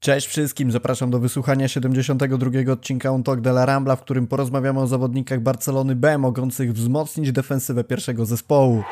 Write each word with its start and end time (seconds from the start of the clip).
Cześć 0.00 0.26
wszystkim, 0.26 0.72
zapraszam 0.72 1.10
do 1.10 1.18
wysłuchania 1.18 1.68
72 1.68 2.72
odcinka 2.72 3.10
On 3.10 3.22
Talk 3.22 3.40
de 3.40 3.50
la 3.50 3.66
Rambla, 3.66 3.96
w 3.96 4.00
którym 4.00 4.26
porozmawiamy 4.26 4.80
o 4.80 4.86
zawodnikach 4.86 5.40
Barcelony 5.40 5.96
B 5.96 6.18
mogących 6.18 6.72
wzmocnić 6.72 7.32
defensywę 7.32 7.84
pierwszego 7.84 8.26
zespołu. 8.26 8.82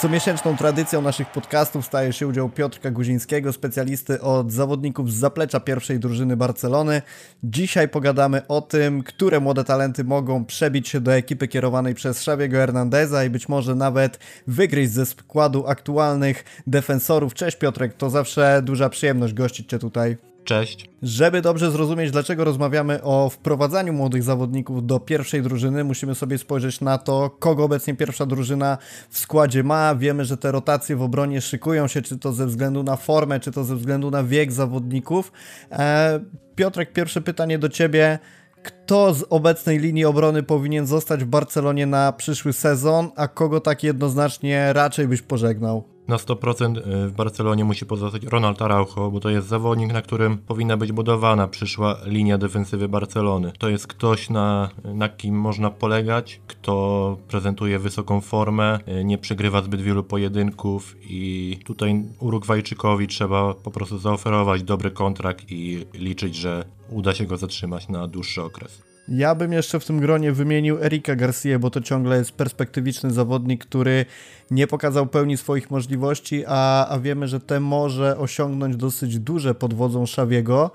Comiesięczną 0.00 0.56
tradycją 0.56 1.02
naszych 1.02 1.32
podcastów 1.32 1.86
staje 1.86 2.12
się 2.12 2.26
udział 2.26 2.48
Piotrka 2.48 2.90
Guzińskiego, 2.90 3.52
specjalisty 3.52 4.20
od 4.20 4.52
zawodników 4.52 5.12
z 5.12 5.16
zaplecza 5.16 5.60
pierwszej 5.60 5.98
drużyny 5.98 6.36
Barcelony. 6.36 7.02
Dzisiaj 7.44 7.88
pogadamy 7.88 8.46
o 8.46 8.60
tym, 8.60 9.02
które 9.02 9.40
młode 9.40 9.64
talenty 9.64 10.04
mogą 10.04 10.44
przebić 10.44 10.88
się 10.88 11.00
do 11.00 11.14
ekipy 11.14 11.48
kierowanej 11.48 11.94
przez 11.94 12.18
Xaviego 12.18 12.56
Hernandeza 12.56 13.24
i 13.24 13.30
być 13.30 13.48
może 13.48 13.74
nawet 13.74 14.18
wygryźć 14.46 14.92
ze 14.92 15.06
składu 15.06 15.66
aktualnych 15.66 16.44
defensorów. 16.66 17.34
Cześć 17.34 17.56
Piotrek, 17.56 17.94
to 17.94 18.10
zawsze 18.10 18.62
duża 18.62 18.88
przyjemność 18.88 19.34
gościć 19.34 19.70
Cię 19.70 19.78
tutaj. 19.78 20.27
Cześć. 20.48 20.90
Żeby 21.02 21.42
dobrze 21.42 21.70
zrozumieć, 21.70 22.10
dlaczego 22.10 22.44
rozmawiamy 22.44 23.02
o 23.02 23.30
wprowadzaniu 23.30 23.92
młodych 23.92 24.22
zawodników 24.22 24.86
do 24.86 25.00
pierwszej 25.00 25.42
drużyny, 25.42 25.84
musimy 25.84 26.14
sobie 26.14 26.38
spojrzeć 26.38 26.80
na 26.80 26.98
to, 26.98 27.30
kogo 27.30 27.64
obecnie 27.64 27.94
pierwsza 27.94 28.26
drużyna 28.26 28.78
w 29.10 29.18
składzie 29.18 29.62
ma. 29.62 29.94
Wiemy, 29.94 30.24
że 30.24 30.36
te 30.36 30.52
rotacje 30.52 30.96
w 30.96 31.02
obronie 31.02 31.40
szykują 31.40 31.88
się, 31.88 32.02
czy 32.02 32.18
to 32.18 32.32
ze 32.32 32.46
względu 32.46 32.82
na 32.82 32.96
formę, 32.96 33.40
czy 33.40 33.52
to 33.52 33.64
ze 33.64 33.76
względu 33.76 34.10
na 34.10 34.24
wiek 34.24 34.52
zawodników. 34.52 35.32
E, 35.72 36.20
Piotrek, 36.54 36.92
pierwsze 36.92 37.20
pytanie 37.20 37.58
do 37.58 37.68
Ciebie. 37.68 38.18
Kto 38.62 39.14
z 39.14 39.24
obecnej 39.30 39.78
linii 39.78 40.04
obrony 40.04 40.42
powinien 40.42 40.86
zostać 40.86 41.24
w 41.24 41.26
Barcelonie 41.26 41.86
na 41.86 42.12
przyszły 42.12 42.52
sezon, 42.52 43.10
a 43.16 43.28
kogo 43.28 43.60
tak 43.60 43.82
jednoznacznie 43.82 44.72
raczej 44.72 45.08
byś 45.08 45.22
pożegnał? 45.22 45.97
Na 46.08 46.16
100% 46.16 46.78
y, 46.78 47.08
w 47.08 47.12
Barcelonie 47.12 47.64
musi 47.64 47.86
pozostać 47.86 48.22
Ronald 48.24 48.62
Araujo, 48.62 49.10
bo 49.10 49.20
to 49.20 49.30
jest 49.30 49.48
zawodnik, 49.48 49.92
na 49.92 50.02
którym 50.02 50.38
powinna 50.38 50.76
być 50.76 50.92
budowana 50.92 51.48
przyszła 51.48 51.96
linia 52.04 52.38
defensywy 52.38 52.88
Barcelony. 52.88 53.52
To 53.58 53.68
jest 53.68 53.86
ktoś, 53.86 54.30
na, 54.30 54.70
na 54.84 55.08
kim 55.08 55.34
można 55.34 55.70
polegać, 55.70 56.40
kto 56.46 57.16
prezentuje 57.28 57.78
wysoką 57.78 58.20
formę, 58.20 58.78
y, 58.88 59.04
nie 59.04 59.18
przegrywa 59.18 59.62
zbyt 59.62 59.80
wielu 59.80 60.04
pojedynków 60.04 60.96
i 61.00 61.58
tutaj 61.64 62.04
Urugwajczykowi 62.20 63.08
trzeba 63.08 63.54
po 63.54 63.70
prostu 63.70 63.98
zaoferować 63.98 64.62
dobry 64.62 64.90
kontrakt 64.90 65.44
i 65.48 65.86
liczyć, 65.94 66.34
że 66.34 66.64
uda 66.90 67.14
się 67.14 67.26
go 67.26 67.36
zatrzymać 67.36 67.88
na 67.88 68.08
dłuższy 68.08 68.42
okres. 68.42 68.88
Ja 69.08 69.34
bym 69.34 69.52
jeszcze 69.52 69.80
w 69.80 69.84
tym 69.84 70.00
gronie 70.00 70.32
wymienił 70.32 70.84
Erika 70.84 71.16
Garcia, 71.16 71.58
bo 71.58 71.70
to 71.70 71.80
ciągle 71.80 72.18
jest 72.18 72.32
perspektywiczny 72.32 73.10
zawodnik, 73.10 73.64
który 73.64 74.06
nie 74.50 74.66
pokazał 74.66 75.06
pełni 75.06 75.36
swoich 75.36 75.70
możliwości, 75.70 76.44
a, 76.46 76.88
a 76.88 76.98
wiemy, 76.98 77.28
że 77.28 77.40
te 77.40 77.60
może 77.60 78.18
osiągnąć 78.18 78.76
dosyć 78.76 79.18
duże 79.18 79.54
pod 79.54 79.74
wodzą 79.74 80.06
Szawiego. 80.06 80.70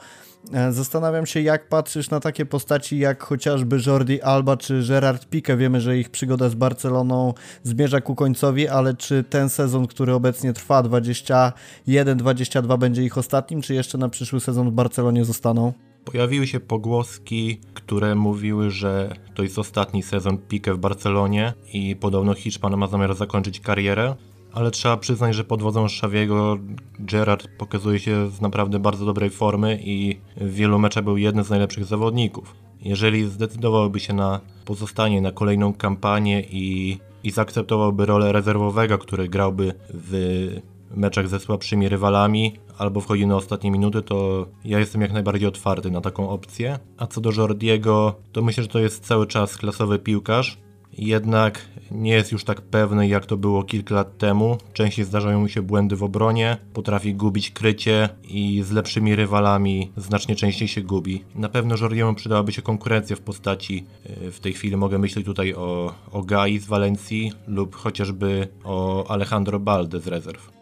E, 0.53 0.71
zastanawiam 0.71 1.25
się, 1.25 1.41
jak 1.41 1.67
patrzysz 1.69 2.09
na 2.09 2.19
takie 2.19 2.45
postaci 2.45 2.97
jak 2.99 3.23
chociażby 3.23 3.79
Jordi 3.85 4.21
Alba 4.21 4.57
czy 4.57 4.83
Gerard 4.87 5.25
Pique. 5.25 5.57
Wiemy, 5.57 5.81
że 5.81 5.97
ich 5.97 6.09
przygoda 6.09 6.49
z 6.49 6.55
Barceloną 6.55 7.33
zmierza 7.63 8.01
ku 8.01 8.15
końcowi, 8.15 8.67
ale 8.67 8.93
czy 8.93 9.23
ten 9.23 9.49
sezon, 9.49 9.87
który 9.87 10.13
obecnie 10.13 10.53
trwa 10.53 10.83
21-22 10.83 12.77
będzie 12.77 13.03
ich 13.03 13.17
ostatnim, 13.17 13.61
czy 13.61 13.73
jeszcze 13.73 13.97
na 13.97 14.09
przyszły 14.09 14.39
sezon 14.39 14.69
w 14.69 14.73
Barcelonie 14.73 15.25
zostaną? 15.25 15.73
Pojawiły 16.05 16.47
się 16.47 16.59
pogłoski, 16.59 17.59
które 17.73 18.15
mówiły, 18.15 18.71
że 18.71 19.15
to 19.35 19.43
jest 19.43 19.59
ostatni 19.59 20.03
sezon 20.03 20.37
Pique 20.37 20.73
w 20.73 20.77
Barcelonie 20.77 21.53
i 21.73 21.95
podobno 21.95 22.33
Hiszpan 22.33 22.77
ma 22.77 22.87
zamiar 22.87 23.15
zakończyć 23.15 23.59
karierę, 23.59 24.15
ale 24.53 24.71
trzeba 24.71 24.97
przyznać, 24.97 25.35
że 25.35 25.43
pod 25.43 25.61
wodzą 25.61 25.87
Szawiego 25.87 26.57
Gerard 26.99 27.47
pokazuje 27.57 27.99
się 27.99 28.29
z 28.29 28.41
naprawdę 28.41 28.79
bardzo 28.79 29.05
dobrej 29.05 29.29
formy 29.29 29.79
i 29.83 30.19
w 30.37 30.53
wielu 30.53 30.79
meczach 30.79 31.03
był 31.03 31.17
jednym 31.17 31.45
z 31.45 31.49
najlepszych 31.49 31.85
zawodników. 31.85 32.55
Jeżeli 32.81 33.25
zdecydowałby 33.25 33.99
się 33.99 34.13
na 34.13 34.39
pozostanie 34.65 35.21
na 35.21 35.31
kolejną 35.31 35.73
kampanię 35.73 36.41
i, 36.41 36.97
i 37.23 37.31
zaakceptowałby 37.31 38.05
rolę 38.05 38.31
rezerwowego, 38.31 38.97
który 38.97 39.29
grałby 39.29 39.73
w 39.93 40.47
meczach 40.95 41.27
ze 41.27 41.39
słabszymi 41.39 41.89
rywalami 41.89 42.53
albo 42.77 43.01
wchodzi 43.01 43.27
na 43.27 43.35
ostatnie 43.35 43.71
minuty, 43.71 44.01
to 44.01 44.47
ja 44.65 44.79
jestem 44.79 45.01
jak 45.01 45.13
najbardziej 45.13 45.47
otwarty 45.47 45.91
na 45.91 46.01
taką 46.01 46.29
opcję. 46.29 46.79
A 46.97 47.07
co 47.07 47.21
do 47.21 47.31
Jordiego, 47.31 48.15
to 48.31 48.41
myślę, 48.41 48.63
że 48.63 48.69
to 48.69 48.79
jest 48.79 49.05
cały 49.05 49.27
czas 49.27 49.57
klasowy 49.57 49.99
piłkarz. 49.99 50.57
Jednak 50.97 51.61
nie 51.91 52.11
jest 52.11 52.31
już 52.31 52.43
tak 52.43 52.61
pewny 52.61 53.07
jak 53.07 53.25
to 53.25 53.37
było 53.37 53.63
kilka 53.63 53.95
lat 53.95 54.17
temu. 54.17 54.57
Częściej 54.73 55.05
zdarzają 55.05 55.39
mu 55.39 55.47
się 55.47 55.61
błędy 55.61 55.95
w 55.95 56.03
obronie, 56.03 56.57
potrafi 56.73 57.15
gubić 57.15 57.51
krycie 57.51 58.09
i 58.23 58.63
z 58.63 58.71
lepszymi 58.71 59.15
rywalami 59.15 59.91
znacznie 59.97 60.35
częściej 60.35 60.67
się 60.67 60.81
gubi. 60.81 61.23
Na 61.35 61.49
pewno 61.49 61.75
Jordiemu 61.81 62.13
przydałaby 62.13 62.51
się 62.51 62.61
konkurencja 62.61 63.15
w 63.15 63.21
postaci, 63.21 63.85
e, 64.05 64.31
w 64.31 64.39
tej 64.39 64.53
chwili 64.53 64.77
mogę 64.77 64.99
myśleć 64.99 65.25
tutaj 65.25 65.53
o, 65.53 65.93
o 66.11 66.21
Gai 66.21 66.59
z 66.59 66.67
Walencji 66.67 67.31
lub 67.47 67.75
chociażby 67.75 68.47
o 68.63 69.07
Alejandro 69.07 69.59
Balde 69.59 69.99
z 69.99 70.07
rezerw. 70.07 70.52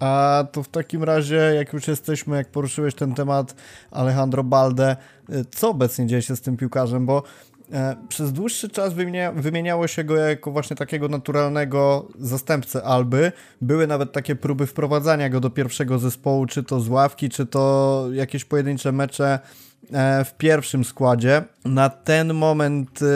A 0.00 0.44
to 0.52 0.62
w 0.62 0.68
takim 0.68 1.04
razie, 1.04 1.36
jak 1.36 1.72
już 1.72 1.88
jesteśmy, 1.88 2.36
jak 2.36 2.48
poruszyłeś 2.48 2.94
ten 2.94 3.14
temat 3.14 3.54
Alejandro 3.90 4.44
Balde, 4.44 4.96
y, 5.30 5.44
co 5.50 5.70
obecnie 5.70 6.06
dzieje 6.06 6.22
się 6.22 6.36
z 6.36 6.40
tym 6.40 6.56
piłkarzem? 6.56 7.06
Bo 7.06 7.22
e, 7.72 7.96
przez 8.08 8.32
dłuższy 8.32 8.68
czas 8.68 8.94
wymienia, 8.94 9.32
wymieniało 9.32 9.86
się 9.86 10.04
go 10.04 10.16
jako 10.16 10.50
właśnie 10.50 10.76
takiego 10.76 11.08
naturalnego 11.08 12.08
zastępcę 12.18 12.82
Alby. 12.82 13.32
Były 13.60 13.86
nawet 13.86 14.12
takie 14.12 14.36
próby 14.36 14.66
wprowadzania 14.66 15.28
go 15.28 15.40
do 15.40 15.50
pierwszego 15.50 15.98
zespołu, 15.98 16.46
czy 16.46 16.62
to 16.62 16.80
z 16.80 16.88
ławki, 16.88 17.28
czy 17.28 17.46
to 17.46 18.06
jakieś 18.12 18.44
pojedyncze 18.44 18.92
mecze 18.92 19.38
w 20.24 20.34
pierwszym 20.38 20.84
składzie. 20.84 21.42
Na 21.64 21.88
ten 21.88 22.34
moment 22.34 23.00
e, 23.02 23.06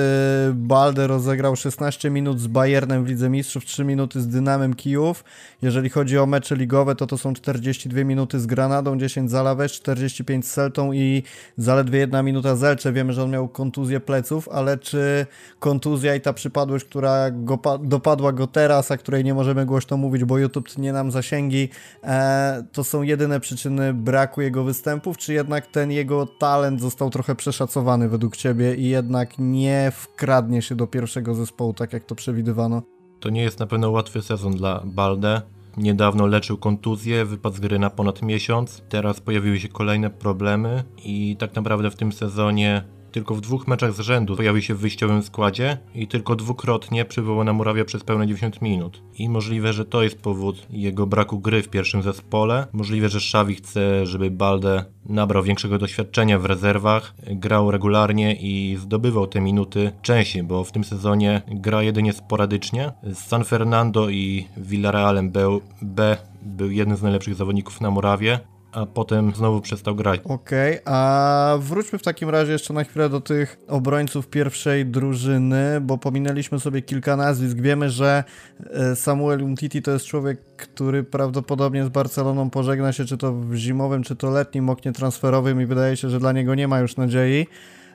Balde 0.54 1.06
rozegrał 1.06 1.56
16 1.56 2.10
minut 2.10 2.41
z 2.41 2.47
Bayernem 2.47 3.04
w 3.04 3.08
Lidze 3.08 3.30
Mistrzów, 3.30 3.64
3 3.64 3.84
minuty 3.84 4.20
z 4.20 4.28
Dynamem 4.28 4.74
Kijów. 4.74 5.24
Jeżeli 5.62 5.91
chodzi 5.91 6.19
o 6.19 6.26
mecze 6.26 6.56
ligowe, 6.56 6.94
to 6.94 7.06
to 7.06 7.19
są 7.19 7.34
42 7.34 8.04
minuty 8.04 8.41
z 8.41 8.47
Granadą, 8.47 8.98
10 8.98 9.30
z 9.30 9.34
Alaves, 9.34 9.72
45 9.72 10.47
z 10.47 10.53
Celtą 10.53 10.92
i 10.92 11.22
zaledwie 11.56 11.98
jedna 11.98 12.22
minuta 12.22 12.56
z 12.56 12.64
Elcze. 12.64 12.92
Wiemy, 12.92 13.12
że 13.12 13.22
on 13.22 13.30
miał 13.30 13.48
kontuzję 13.48 14.00
pleców, 14.00 14.48
ale 14.48 14.78
czy 14.78 15.26
kontuzja 15.58 16.14
i 16.14 16.20
ta 16.20 16.32
przypadłość, 16.32 16.84
która 16.84 17.30
go, 17.30 17.58
dopadła 17.82 18.32
go 18.32 18.47
teraz, 18.47 18.91
a 18.91 18.97
której 18.97 19.24
nie 19.24 19.34
możemy 19.34 19.66
głośno 19.66 19.97
mówić, 19.97 20.24
bo 20.24 20.38
YouTube 20.38 20.69
tnie 20.69 20.92
nam 20.92 21.10
zasięgi, 21.10 21.69
e, 22.04 22.64
to 22.72 22.84
są 22.84 23.03
jedyne 23.03 23.41
przyczyny 23.41 23.94
braku 23.94 24.41
jego 24.41 24.64
występów, 24.64 25.16
czy 25.16 25.32
jednak 25.32 25.66
ten 25.66 25.91
jego 25.91 26.26
talent 26.26 26.53
talent 26.54 26.81
został 26.81 27.10
trochę 27.10 27.34
przeszacowany 27.34 28.09
według 28.09 28.37
ciebie 28.37 28.75
i 28.75 28.88
jednak 28.88 29.38
nie 29.38 29.92
wkradnie 29.94 30.62
się 30.62 30.75
do 30.75 30.87
pierwszego 30.87 31.34
zespołu, 31.34 31.72
tak 31.75 31.92
jak 31.92 32.04
to 32.04 32.15
przewidywano? 32.15 32.82
To 33.20 33.31
nie 33.31 33.42
jest 33.42 33.60
na 33.60 33.66
pewno 33.66 33.91
łatwy 33.91 34.22
sezon 34.22 34.53
dla 34.53 34.82
Balde. 34.84 35.42
Niedawno 35.76 36.26
leczył 36.26 36.59
kontuzję, 36.59 37.25
wypadł 37.25 37.56
z 37.56 37.60
gry 37.60 37.78
na 37.78 37.91
ponad 37.91 38.22
miesiąc. 38.22 38.82
Teraz 38.88 39.20
pojawiły 39.20 39.60
się 39.60 39.69
kolejne 39.69 40.10
problemy 40.10 40.84
i 41.04 41.37
tak 41.38 41.54
naprawdę 41.54 41.91
w 41.91 41.97
tym 41.97 42.12
sezonie 42.12 42.84
tylko 43.14 43.34
w 43.34 43.41
dwóch 43.41 43.69
meczach 43.69 43.92
z 43.92 44.00
rzędu 44.00 44.36
pojawił 44.36 44.62
się 44.62 44.75
w 44.75 44.78
wyjściowym 44.78 45.22
składzie 45.22 45.78
i 45.94 46.06
tylko 46.06 46.36
dwukrotnie 46.36 47.04
przybyło 47.04 47.44
na 47.44 47.52
murawie 47.52 47.84
przez 47.84 48.04
pełne 48.04 48.26
90 48.26 48.62
minut. 48.62 49.02
I 49.19 49.28
możliwe, 49.28 49.72
że 49.72 49.84
to 49.84 50.02
jest 50.02 50.22
powód 50.22 50.66
jego 50.70 51.06
braku 51.06 51.38
gry 51.38 51.62
w 51.62 51.69
pierwszym 51.69 52.03
zespole. 52.03 52.66
Możliwe, 52.72 53.08
że 53.08 53.19
Xavi 53.19 53.54
chce, 53.54 54.06
żeby 54.06 54.30
Balde 54.30 54.84
nabrał 55.06 55.42
większego 55.42 55.78
doświadczenia 55.78 56.38
w 56.38 56.44
rezerwach, 56.44 57.14
grał 57.26 57.70
regularnie 57.70 58.36
i 58.41 58.76
zdobywał 58.80 59.26
te 59.26 59.41
minuty 59.41 59.92
częściej, 60.03 60.42
bo 60.42 60.65
w 60.65 60.72
tym 60.72 60.84
sezonie 60.84 61.42
gra 61.48 61.83
jedynie 61.83 62.12
sporadycznie. 62.12 62.92
Z 63.03 63.18
San 63.18 63.44
Fernando 63.44 64.10
i 64.10 64.47
Villarrealem 64.56 65.33
B 65.83 66.16
był 66.42 66.71
jednym 66.71 66.97
z 66.97 67.03
najlepszych 67.03 67.34
zawodników 67.34 67.80
na 67.80 67.91
murawie 67.91 68.41
a 68.74 68.86
potem 68.86 69.32
znowu 69.34 69.60
przestał 69.60 69.94
grać. 69.94 70.21
Okej, 70.24 70.80
okay, 70.80 70.94
a 70.94 71.56
wróćmy 71.60 71.98
w 71.98 72.03
takim 72.03 72.30
razie 72.30 72.53
jeszcze 72.53 72.74
na 72.74 72.84
chwilę 72.84 73.09
do 73.09 73.21
tych 73.21 73.59
obrońców 73.68 74.28
pierwszej 74.28 74.86
drużyny, 74.86 75.80
bo 75.80 75.98
pominęliśmy 75.98 76.60
sobie 76.60 76.82
kilka 76.82 77.16
nazwisk. 77.16 77.56
Wiemy, 77.56 77.91
że 77.91 78.24
e, 78.71 78.97
Samuel 78.97 79.42
Umtiti 79.42 79.82
to 79.82 79.91
jest 79.91 80.06
człowiek, 80.06 80.41
który 80.56 81.04
prawdopodobnie 81.04 81.84
z 81.84 81.88
Barceloną 81.88 82.50
pożegna 82.50 82.92
się, 82.92 83.04
czy 83.04 83.18
to 83.18 83.32
w 83.32 83.54
zimowym, 83.54 84.03
czy 84.03 84.16
to 84.16 84.30
letnim 84.30 84.71
oknie 84.71 84.92
transferowym 84.92 85.62
i 85.62 85.66
wydaje 85.66 85.97
się, 85.97 86.10
że 86.10 86.18
dla 86.18 86.32
niego 86.32 86.54
nie 86.54 86.68
ma 86.68 86.80
już 86.80 86.97
nadziei. 86.97 87.47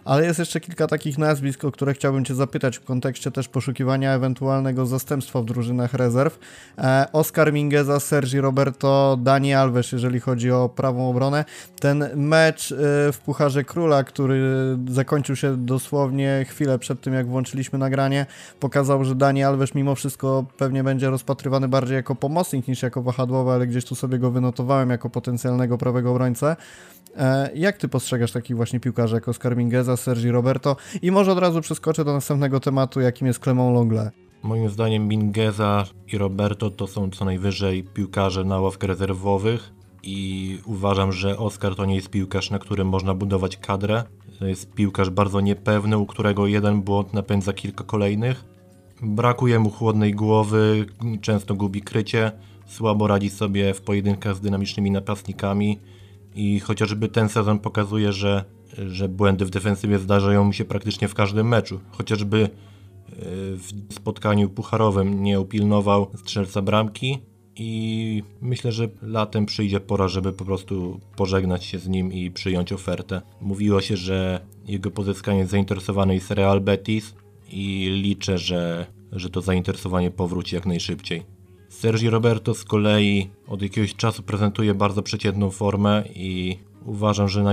Ale 0.05 0.25
jest 0.25 0.39
jeszcze 0.39 0.59
kilka 0.59 0.87
takich 0.87 1.17
nazwisk, 1.17 1.65
o 1.65 1.71
które 1.71 1.93
chciałbym 1.93 2.25
Cię 2.25 2.35
zapytać 2.35 2.77
w 2.77 2.83
kontekście 2.83 3.31
też 3.31 3.47
poszukiwania 3.47 4.13
ewentualnego 4.13 4.85
zastępstwa 4.85 5.41
w 5.41 5.45
drużynach 5.45 5.93
rezerw. 5.93 6.39
E, 6.77 7.05
Oscar 7.13 7.53
Mingeza, 7.53 7.99
Sergi 7.99 8.41
Roberto, 8.41 9.17
Dani 9.21 9.53
Alves, 9.53 9.91
jeżeli 9.91 10.19
chodzi 10.19 10.51
o 10.51 10.69
prawą 10.69 11.09
obronę. 11.09 11.45
Ten 11.79 12.09
mecz 12.15 12.71
e, 12.71 12.75
w 13.11 13.19
Pucharze 13.25 13.63
Króla, 13.63 14.03
który 14.03 14.41
zakończył 14.87 15.35
się 15.35 15.57
dosłownie 15.57 16.45
chwilę 16.49 16.79
przed 16.79 17.01
tym, 17.01 17.13
jak 17.13 17.27
włączyliśmy 17.27 17.79
nagranie, 17.79 18.25
pokazał, 18.59 19.05
że 19.05 19.15
Dani 19.15 19.43
Alves 19.43 19.75
mimo 19.75 19.95
wszystko 19.95 20.45
pewnie 20.57 20.83
będzie 20.83 21.09
rozpatrywany 21.09 21.67
bardziej 21.67 21.95
jako 21.95 22.15
pomocnik 22.15 22.67
niż 22.67 22.83
jako 22.83 23.01
wahadłowy, 23.01 23.51
ale 23.51 23.67
gdzieś 23.67 23.85
tu 23.85 23.95
sobie 23.95 24.19
go 24.19 24.31
wynotowałem 24.31 24.89
jako 24.89 25.09
potencjalnego 25.09 25.77
prawego 25.77 26.11
obrońcę. 26.11 26.55
E, 27.17 27.49
jak 27.55 27.77
ty 27.77 27.87
postrzegasz 27.87 28.31
takich 28.31 28.55
właśnie 28.55 28.79
piłkarzy 28.79 29.15
jak 29.15 29.27
Oscar 29.27 29.57
Mingeza, 29.57 29.97
Sergi 29.97 30.31
Roberto 30.31 30.75
i 31.01 31.11
może 31.11 31.31
od 31.31 31.39
razu 31.39 31.61
przeskoczę 31.61 32.05
do 32.05 32.13
następnego 32.13 32.59
tematu, 32.59 33.01
jakim 33.01 33.27
jest 33.27 33.43
Clement 33.43 33.75
Longle. 33.75 34.11
Moim 34.43 34.69
zdaniem 34.69 35.07
Mingeza 35.07 35.85
i 36.07 36.17
Roberto 36.17 36.69
to 36.69 36.87
są 36.87 37.09
co 37.09 37.25
najwyżej 37.25 37.83
piłkarze 37.83 38.43
na 38.43 38.59
ławkę 38.59 38.87
rezerwowych 38.87 39.71
i 40.03 40.57
uważam, 40.65 41.11
że 41.11 41.37
Oscar 41.37 41.75
to 41.75 41.85
nie 41.85 41.95
jest 41.95 42.09
piłkarz, 42.09 42.51
na 42.51 42.59
którym 42.59 42.87
można 42.87 43.13
budować 43.13 43.57
kadrę. 43.57 44.03
To 44.39 44.45
jest 44.45 44.73
piłkarz 44.73 45.09
bardzo 45.09 45.41
niepewny, 45.41 45.97
u 45.97 46.05
którego 46.05 46.47
jeden 46.47 46.81
błąd 46.81 47.13
napędza 47.13 47.53
kilka 47.53 47.83
kolejnych. 47.83 48.45
Brakuje 49.01 49.59
mu 49.59 49.69
chłodnej 49.69 50.13
głowy, 50.13 50.85
często 51.21 51.55
gubi 51.55 51.81
krycie, 51.81 52.31
słabo 52.65 53.07
radzi 53.07 53.29
sobie 53.29 53.73
w 53.73 53.81
pojedynkach 53.81 54.35
z 54.35 54.39
dynamicznymi 54.39 54.91
napastnikami 54.91 55.79
i 56.35 56.59
chociażby 56.59 57.07
ten 57.07 57.29
sezon 57.29 57.59
pokazuje, 57.59 58.13
że, 58.13 58.45
że 58.87 59.09
błędy 59.09 59.45
w 59.45 59.49
defensywie 59.49 59.99
zdarzają 59.99 60.43
mu 60.43 60.53
się 60.53 60.65
praktycznie 60.65 61.07
w 61.07 61.13
każdym 61.13 61.47
meczu. 61.47 61.79
Chociażby 61.91 62.37
e, 62.39 62.49
w 63.55 63.93
spotkaniu 63.93 64.49
pucharowym 64.49 65.23
nie 65.23 65.39
upilnował 65.39 66.07
strzelca 66.15 66.61
bramki 66.61 67.19
i 67.55 68.23
myślę, 68.41 68.71
że 68.71 68.89
latem 69.01 69.45
przyjdzie 69.45 69.79
pora, 69.79 70.07
żeby 70.07 70.33
po 70.33 70.45
prostu 70.45 70.99
pożegnać 71.15 71.65
się 71.65 71.79
z 71.79 71.87
nim 71.87 72.13
i 72.13 72.31
przyjąć 72.31 72.73
ofertę. 72.73 73.21
Mówiło 73.41 73.81
się, 73.81 73.97
że 73.97 74.41
jego 74.65 74.91
pozyskanie 74.91 75.47
zainteresowane 75.47 76.13
jest 76.13 76.31
Real 76.31 76.61
Betis 76.61 77.15
i 77.51 77.89
liczę, 78.03 78.37
że, 78.37 78.85
że 79.11 79.29
to 79.29 79.41
zainteresowanie 79.41 80.11
powróci 80.11 80.55
jak 80.55 80.65
najszybciej. 80.65 81.38
Sergi 81.69 82.09
Roberto 82.09 82.53
z 82.55 82.63
kolei 82.63 83.29
od 83.47 83.61
jakiegoś 83.61 83.95
czasu 83.95 84.23
prezentuje 84.23 84.73
bardzo 84.73 85.03
przeciętną 85.03 85.51
formę 85.51 86.03
i 86.15 86.59
uważam, 86.85 87.29
że 87.29 87.43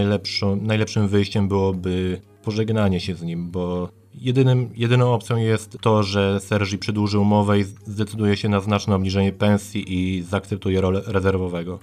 najlepszym 0.60 1.08
wyjściem 1.08 1.48
byłoby 1.48 2.20
pożegnanie 2.42 3.00
się 3.00 3.14
z 3.14 3.22
nim, 3.22 3.50
bo 3.50 3.88
jedynym, 4.14 4.70
jedyną 4.74 5.14
opcją 5.14 5.36
jest 5.36 5.78
to, 5.80 6.02
że 6.02 6.40
Sergi 6.40 6.78
przedłuży 6.78 7.18
umowę 7.18 7.58
i 7.58 7.64
zdecyduje 7.64 8.36
się 8.36 8.48
na 8.48 8.60
znaczne 8.60 8.94
obniżenie 8.94 9.32
pensji 9.32 9.84
i 9.94 10.22
zaakceptuje 10.22 10.80
rolę 10.80 11.02
rezerwowego. 11.06 11.78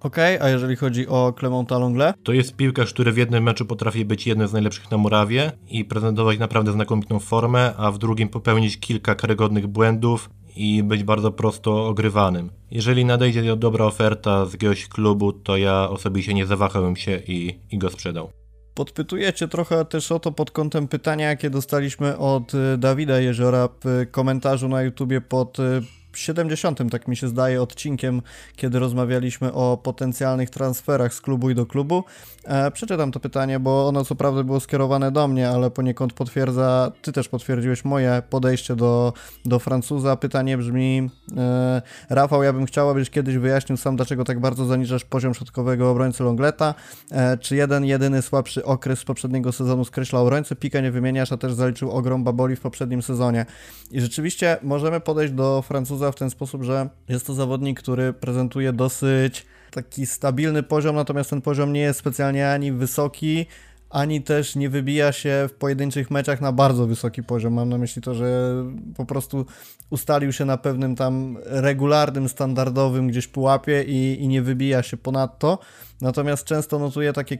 Okej, 0.00 0.36
okay, 0.36 0.48
a 0.48 0.50
jeżeli 0.50 0.76
chodzi 0.76 1.08
o 1.08 1.34
Clemonta 1.38 1.78
Longle? 1.78 2.14
To 2.22 2.32
jest 2.32 2.56
piłkarz, 2.56 2.92
który 2.92 3.12
w 3.12 3.16
jednym 3.16 3.44
meczu 3.44 3.66
potrafi 3.66 4.04
być 4.04 4.26
jednym 4.26 4.48
z 4.48 4.52
najlepszych 4.52 4.90
na 4.90 4.96
murawie 4.96 5.52
i 5.68 5.84
prezentować 5.84 6.38
naprawdę 6.38 6.72
znakomitą 6.72 7.18
formę, 7.18 7.74
a 7.76 7.90
w 7.90 7.98
drugim 7.98 8.28
popełnić 8.28 8.80
kilka 8.80 9.14
karygodnych 9.14 9.66
błędów 9.66 10.30
i 10.60 10.82
być 10.82 11.04
bardzo 11.04 11.32
prosto 11.32 11.86
ogrywanym. 11.86 12.50
Jeżeli 12.70 13.04
nadejdzie 13.04 13.56
dobra 13.56 13.84
oferta 13.84 14.46
z 14.46 14.52
jakiegoś 14.52 14.88
klubu, 14.88 15.32
to 15.32 15.56
ja 15.56 15.88
osobiście 15.90 16.34
nie 16.34 16.46
zawahałem 16.46 16.96
się 16.96 17.20
i, 17.26 17.58
i 17.70 17.78
go 17.78 17.90
sprzedał. 17.90 18.30
Podpytujecie 18.74 19.48
trochę 19.48 19.84
też 19.84 20.12
o 20.12 20.18
to 20.18 20.32
pod 20.32 20.50
kątem 20.50 20.88
pytania, 20.88 21.28
jakie 21.28 21.50
dostaliśmy 21.50 22.18
od 22.18 22.54
y, 22.54 22.78
Dawida 22.78 23.18
Jeziora 23.18 23.68
w 23.84 24.10
komentarzu 24.10 24.68
na 24.68 24.82
YouTubie 24.82 25.20
pod 25.20 25.58
y, 25.58 25.82
70, 26.12 26.90
tak 26.90 27.08
mi 27.08 27.16
się 27.16 27.28
zdaje, 27.28 27.62
odcinkiem, 27.62 28.22
kiedy 28.56 28.78
rozmawialiśmy 28.78 29.52
o 29.52 29.76
potencjalnych 29.82 30.50
transferach 30.50 31.14
z 31.14 31.20
klubu 31.20 31.50
i 31.50 31.54
do 31.54 31.66
klubu. 31.66 32.04
E, 32.44 32.70
przeczytam 32.70 33.12
to 33.12 33.20
pytanie, 33.20 33.60
bo 33.60 33.88
ono 33.88 34.04
co 34.04 34.14
prawda 34.14 34.42
było 34.42 34.60
skierowane 34.60 35.12
do 35.12 35.28
mnie, 35.28 35.48
ale 35.48 35.70
poniekąd 35.70 36.12
potwierdza, 36.12 36.92
ty 37.02 37.12
też 37.12 37.28
potwierdziłeś 37.28 37.84
moje 37.84 38.22
podejście 38.30 38.76
do, 38.76 39.12
do 39.44 39.58
Francuza. 39.58 40.16
Pytanie 40.16 40.58
brzmi, 40.58 41.10
e, 41.36 41.82
Rafał, 42.10 42.42
ja 42.42 42.52
bym 42.52 42.66
chciał, 42.66 42.90
abyś 42.90 43.10
kiedyś 43.10 43.36
wyjaśnił 43.36 43.76
sam, 43.76 43.96
dlaczego 43.96 44.24
tak 44.24 44.40
bardzo 44.40 44.64
zaniżasz 44.64 45.04
poziom 45.04 45.34
środkowego 45.34 45.90
obrońcy 45.90 46.22
Longleta. 46.22 46.74
E, 47.10 47.38
czy 47.38 47.56
jeden, 47.56 47.84
jedyny 47.84 48.22
słabszy 48.22 48.64
okres 48.64 48.98
z 48.98 49.04
poprzedniego 49.04 49.52
sezonu 49.52 49.84
skreśla 49.84 50.20
obrońcę? 50.20 50.56
Pika 50.56 50.80
nie 50.80 50.90
wymieniasz, 50.90 51.32
a 51.32 51.36
też 51.36 51.52
zaliczył 51.52 51.90
ogrom 51.90 52.24
baboli 52.24 52.56
w 52.56 52.60
poprzednim 52.60 53.02
sezonie. 53.02 53.46
I 53.90 54.00
rzeczywiście 54.00 54.56
możemy 54.62 55.00
podejść 55.00 55.34
do 55.34 55.62
Francuza 55.62 55.99
w 56.12 56.14
ten 56.14 56.30
sposób, 56.30 56.62
że 56.62 56.88
jest 57.08 57.26
to 57.26 57.34
zawodnik, 57.34 57.80
który 57.82 58.12
prezentuje 58.12 58.72
dosyć 58.72 59.46
taki 59.70 60.06
stabilny 60.06 60.62
poziom, 60.62 60.96
natomiast 60.96 61.30
ten 61.30 61.42
poziom 61.42 61.72
nie 61.72 61.80
jest 61.80 61.98
specjalnie 61.98 62.50
ani 62.50 62.72
wysoki, 62.72 63.46
ani 63.90 64.22
też 64.22 64.56
nie 64.56 64.70
wybija 64.70 65.12
się 65.12 65.46
w 65.48 65.52
pojedynczych 65.52 66.10
meczach 66.10 66.40
na 66.40 66.52
bardzo 66.52 66.86
wysoki 66.86 67.22
poziom. 67.22 67.52
Mam 67.52 67.68
na 67.68 67.78
myśli 67.78 68.02
to, 68.02 68.14
że 68.14 68.54
po 68.96 69.06
prostu 69.06 69.46
ustalił 69.90 70.32
się 70.32 70.44
na 70.44 70.56
pewnym 70.56 70.96
tam 70.96 71.38
regularnym, 71.44 72.28
standardowym 72.28 73.08
gdzieś 73.08 73.26
pułapie 73.26 73.82
i, 73.82 74.22
i 74.22 74.28
nie 74.28 74.42
wybija 74.42 74.82
się 74.82 74.96
ponadto. 74.96 75.58
Natomiast 76.00 76.44
często 76.44 76.78
notuje 76.78 77.12
takie 77.12 77.38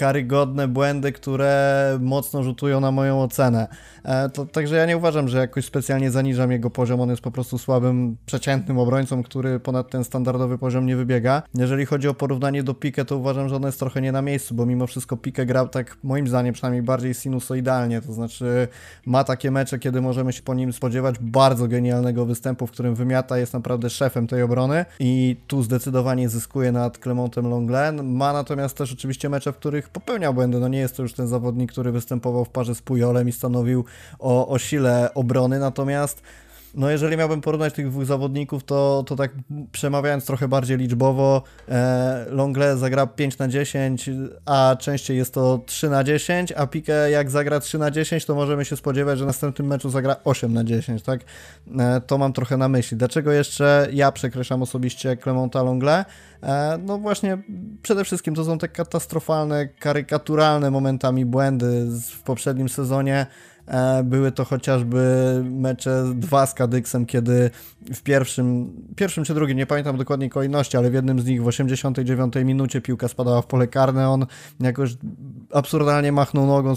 karygodne 0.00 0.68
błędy, 0.68 1.12
które 1.12 1.98
mocno 2.00 2.42
rzutują 2.42 2.80
na 2.80 2.90
moją 2.90 3.22
ocenę. 3.22 3.68
E, 4.04 4.28
to, 4.28 4.46
także 4.46 4.76
ja 4.76 4.86
nie 4.86 4.96
uważam, 4.96 5.28
że 5.28 5.38
jakoś 5.38 5.64
specjalnie 5.64 6.10
zaniżam 6.10 6.52
jego 6.52 6.70
poziom, 6.70 7.00
on 7.00 7.10
jest 7.10 7.22
po 7.22 7.30
prostu 7.30 7.58
słabym, 7.58 8.16
przeciętnym 8.26 8.78
obrońcą, 8.78 9.22
który 9.22 9.60
ponad 9.60 9.90
ten 9.90 10.04
standardowy 10.04 10.58
poziom 10.58 10.86
nie 10.86 10.96
wybiega. 10.96 11.42
Jeżeli 11.54 11.86
chodzi 11.86 12.08
o 12.08 12.14
porównanie 12.14 12.62
do 12.62 12.74
Pique, 12.74 13.04
to 13.04 13.16
uważam, 13.16 13.48
że 13.48 13.56
on 13.56 13.62
jest 13.62 13.78
trochę 13.78 14.00
nie 14.00 14.12
na 14.12 14.22
miejscu, 14.22 14.54
bo 14.54 14.66
mimo 14.66 14.86
wszystko 14.86 15.16
Pique 15.16 15.46
grał 15.46 15.68
tak, 15.68 15.96
moim 16.02 16.28
zdaniem 16.28 16.54
przynajmniej 16.54 16.82
bardziej 16.82 17.14
sinusoidalnie, 17.14 18.00
to 18.00 18.12
znaczy 18.12 18.68
ma 19.06 19.24
takie 19.24 19.50
mecze, 19.50 19.78
kiedy 19.78 20.00
możemy 20.00 20.32
się 20.32 20.42
po 20.42 20.54
nim 20.54 20.72
spodziewać 20.72 21.18
bardzo 21.20 21.68
genialnego 21.68 22.26
występu, 22.26 22.66
w 22.66 22.70
którym 22.70 22.94
wymiata 22.94 23.38
jest 23.38 23.52
naprawdę 23.52 23.90
szefem 23.90 24.26
tej 24.26 24.42
obrony 24.42 24.84
i 25.00 25.36
tu 25.46 25.62
zdecydowanie 25.62 26.28
zyskuje 26.28 26.72
nad 26.72 26.98
Clementem 26.98 27.50
Longlen. 27.50 28.16
Ma 28.16 28.32
natomiast 28.32 28.76
też 28.76 28.92
oczywiście 28.92 29.28
mecze, 29.28 29.52
w 29.52 29.56
których 29.56 29.89
popełniał 29.92 30.34
błędy. 30.34 30.60
No 30.60 30.68
nie 30.68 30.78
jest 30.78 30.96
to 30.96 31.02
już 31.02 31.12
ten 31.12 31.28
zawodnik, 31.28 31.72
który 31.72 31.92
występował 31.92 32.44
w 32.44 32.48
parze 32.48 32.74
z 32.74 32.82
Pujolem 32.82 33.28
i 33.28 33.32
stanowił 33.32 33.84
o, 34.18 34.48
o 34.48 34.58
sile 34.58 35.14
obrony, 35.14 35.58
natomiast 35.58 36.22
no 36.74 36.90
jeżeli 36.90 37.16
miałbym 37.16 37.40
porównać 37.40 37.74
tych 37.74 37.88
dwóch 37.88 38.04
zawodników, 38.04 38.64
to, 38.64 39.04
to 39.06 39.16
tak 39.16 39.30
przemawiając 39.72 40.26
trochę 40.26 40.48
bardziej 40.48 40.78
liczbowo, 40.78 41.42
e, 41.68 42.26
Longle 42.30 42.76
zagra 42.76 43.06
5 43.06 43.38
na 43.38 43.48
10, 43.48 44.10
a 44.46 44.76
częściej 44.78 45.16
jest 45.16 45.34
to 45.34 45.60
3 45.66 45.90
na 45.90 46.04
10, 46.04 46.52
a 46.52 46.66
Pique 46.66 47.10
jak 47.10 47.30
zagra 47.30 47.60
3 47.60 47.78
na 47.78 47.90
10, 47.90 48.24
to 48.24 48.34
możemy 48.34 48.64
się 48.64 48.76
spodziewać, 48.76 49.18
że 49.18 49.24
w 49.24 49.26
następnym 49.26 49.66
meczu 49.66 49.90
zagra 49.90 50.16
8 50.24 50.52
na 50.52 50.64
10, 50.64 51.02
tak? 51.02 51.20
E, 51.78 52.00
to 52.00 52.18
mam 52.18 52.32
trochę 52.32 52.56
na 52.56 52.68
myśli. 52.68 52.96
Dlaczego 52.96 53.32
jeszcze 53.32 53.88
ja 53.92 54.12
przekreślam 54.12 54.62
osobiście 54.62 55.16
Clemonta 55.16 55.62
Longle? 55.62 56.04
E, 56.42 56.78
no 56.86 56.98
właśnie, 56.98 57.38
przede 57.82 58.04
wszystkim 58.04 58.34
to 58.34 58.44
są 58.44 58.58
te 58.58 58.68
katastrofalne, 58.68 59.68
karykaturalne 59.68 60.70
momentami 60.70 61.24
błędy 61.24 61.86
w 62.10 62.22
poprzednim 62.22 62.68
sezonie, 62.68 63.26
były 64.04 64.32
to 64.32 64.44
chociażby 64.44 65.00
mecze 65.50 66.04
dwa 66.14 66.46
z 66.46 66.54
Kadyksem, 66.54 67.06
kiedy 67.06 67.50
w 67.94 68.02
pierwszym, 68.02 68.72
pierwszym 68.96 69.24
czy 69.24 69.34
drugim, 69.34 69.56
nie 69.56 69.66
pamiętam 69.66 69.96
dokładnie 69.96 70.30
kolejności, 70.30 70.76
ale 70.76 70.90
w 70.90 70.94
jednym 70.94 71.20
z 71.20 71.26
nich 71.26 71.42
w 71.42 71.46
89 71.46 72.34
minucie 72.44 72.80
piłka 72.80 73.08
spadała 73.08 73.42
w 73.42 73.46
pole 73.46 73.66
karne, 73.66 74.08
on 74.08 74.26
jakoś 74.60 74.96
absurdalnie 75.52 76.12
machnął 76.12 76.46
nogą, 76.46 76.74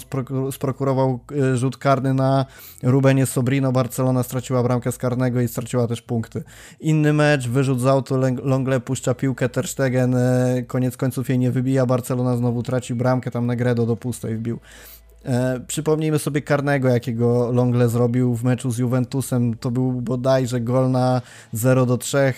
sprokurował 0.50 1.20
e, 1.52 1.56
rzut 1.56 1.76
karny 1.76 2.14
na 2.14 2.46
Rubenie 2.82 3.26
Sobrino, 3.26 3.72
Barcelona 3.72 4.22
straciła 4.22 4.62
bramkę 4.62 4.92
z 4.92 4.98
karnego 4.98 5.40
i 5.40 5.48
straciła 5.48 5.86
też 5.86 6.02
punkty. 6.02 6.42
Inny 6.80 7.12
mecz, 7.12 7.48
wyrzut 7.48 7.80
z 7.80 7.86
auto, 7.86 8.16
Longle 8.42 8.80
puszcza 8.80 9.14
piłkę, 9.14 9.48
Ter 9.48 9.68
Stegen 9.68 10.14
e, 10.14 10.62
koniec 10.66 10.96
końców 10.96 11.28
jej 11.28 11.38
nie 11.38 11.50
wybija, 11.50 11.86
Barcelona 11.86 12.36
znowu 12.36 12.62
traci 12.62 12.94
bramkę, 12.94 13.30
tam 13.30 13.46
Negredo 13.46 13.86
do 13.86 13.96
pustej 13.96 14.36
wbił. 14.36 14.58
E, 15.24 15.60
przypomnijmy 15.66 16.18
sobie 16.18 16.42
karnego, 16.42 16.88
jakiego 16.88 17.52
Longle 17.52 17.88
zrobił 17.88 18.34
w 18.34 18.44
meczu 18.44 18.70
z 18.70 18.78
Juventusem. 18.78 19.54
To 19.54 19.70
był 19.70 19.92
bodajże 19.92 20.60
gol 20.60 20.90
na 20.90 21.22
0 21.52 21.86
do 21.86 21.98
3, 21.98 22.18
e, 22.18 22.34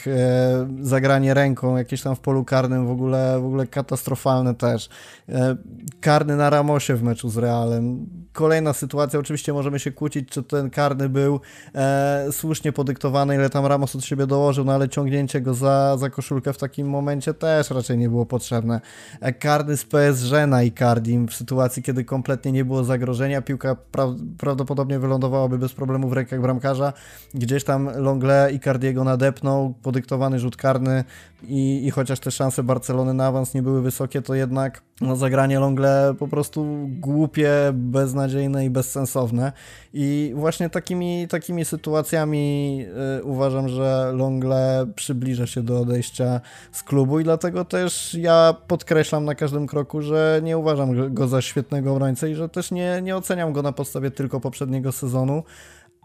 zagranie 0.81 1.35
ręką, 1.35 1.77
jakieś 1.77 2.03
tam 2.03 2.17
w 2.17 2.21
polu 2.21 2.45
karnym, 2.45 2.87
w 2.87 2.91
ogóle, 2.91 3.41
w 3.41 3.45
ogóle 3.45 3.67
katastrofalne 3.67 4.55
też. 4.55 4.89
E, 5.29 5.57
karny 6.01 6.37
na 6.37 6.51
Ramosie 6.51 6.95
w 6.95 7.03
meczu 7.03 7.29
z 7.29 7.37
Realem. 7.37 8.07
Kolejna 8.33 8.73
sytuacja, 8.73 9.19
oczywiście 9.19 9.53
możemy 9.53 9.79
się 9.79 9.93
kłócić, 9.93 10.29
czy 10.29 10.43
ten 10.43 10.71
karny 10.71 11.09
był 11.09 11.41
e, 11.75 12.27
słusznie 12.33 12.73
podyktowany, 12.73 13.35
ile 13.35 13.51
tam 13.51 13.67
Ramos 13.67 13.97
od 13.97 14.05
siebie 14.05 14.27
dołożył, 14.27 14.65
no 14.65 14.73
ale 14.73 14.89
ciągnięcie 14.89 15.41
go 15.41 15.55
za, 15.55 15.97
za 15.97 16.11
koszulkę 16.11 16.53
w 16.53 16.59
takim 16.59 16.89
momencie 16.89 17.35
też 17.35 17.71
raczej 17.71 17.99
nie 17.99 18.09
było 18.09 18.27
potrzebne. 18.27 18.81
E, 19.21 19.33
karny 19.33 19.77
z 19.77 19.85
PSG 19.85 20.33
na 20.47 20.63
Icardim 20.63 21.29
w 21.29 21.35
sytuacji, 21.35 21.83
kiedy 21.83 22.05
kompletnie 22.05 22.53
nie 22.53 22.65
było 22.65 22.76
zagrożenia, 22.85 23.43
piłka 23.43 23.75
pra 23.75 24.07
prawdopodobnie 24.39 24.99
wylądowałaby 24.99 25.59
bez 25.59 25.73
problemu 25.73 26.09
w 26.09 26.13
rękach 26.13 26.41
bramkarza. 26.41 26.93
Gdzieś 27.35 27.65
tam 27.65 27.91
Longle 27.97 28.53
Icardiego 28.53 29.05
nadepnął, 29.05 29.75
podyktowany 29.83 30.39
rzut 30.39 30.57
karny 30.57 31.05
i, 31.43 31.87
i 31.87 31.91
chociaż 31.91 32.21
te 32.21 32.31
szanse 32.31 32.63
Barcelony 32.63 33.15
na 33.15 33.27
awans 33.27 33.55
nie 33.55 33.63
były 33.63 33.83
wysokie, 33.83 34.23
to 34.23 34.35
jednak 34.35 34.83
no, 35.01 35.17
zagranie 35.17 35.61
Longle 35.61 36.15
po 36.19 36.29
prostu 36.29 36.67
głupie, 36.89 37.51
beznadziejne 37.73 38.65
i 38.65 38.71
bezsensowne. 38.71 39.53
I 39.93 40.33
właśnie 40.37 40.71
takimi, 40.71 41.29
takimi 41.29 41.65
sytuacjami 41.65 42.79
y, 43.19 43.25
uważam, 43.25 43.69
że 43.69 44.13
Longle 44.15 44.87
przybliża 44.95 45.47
się 45.47 45.63
do 45.63 45.81
odejścia 45.81 46.41
z 46.73 46.83
klubu 46.83 47.21
i 47.21 47.25
dlatego 47.25 47.65
też 47.65 48.15
ja 48.15 48.55
podkreślam 48.67 49.25
na 49.25 49.35
każdym 49.35 49.67
kroku, 49.67 50.03
że 50.03 50.41
nie 50.43 50.59
uważam 50.59 51.15
go 51.15 51.29
za 51.29 51.43
świetnego 51.43 51.93
obrońcę 51.93 52.31
i 52.31 52.35
że 52.35 52.49
też 52.49 52.71
nie, 52.71 53.01
nie 53.03 53.17
oceniam 53.17 53.53
go 53.53 53.63
na 53.63 53.73
podstawie 53.73 54.11
tylko 54.11 54.41
poprzedniego 54.41 54.93
sezonu 54.93 55.43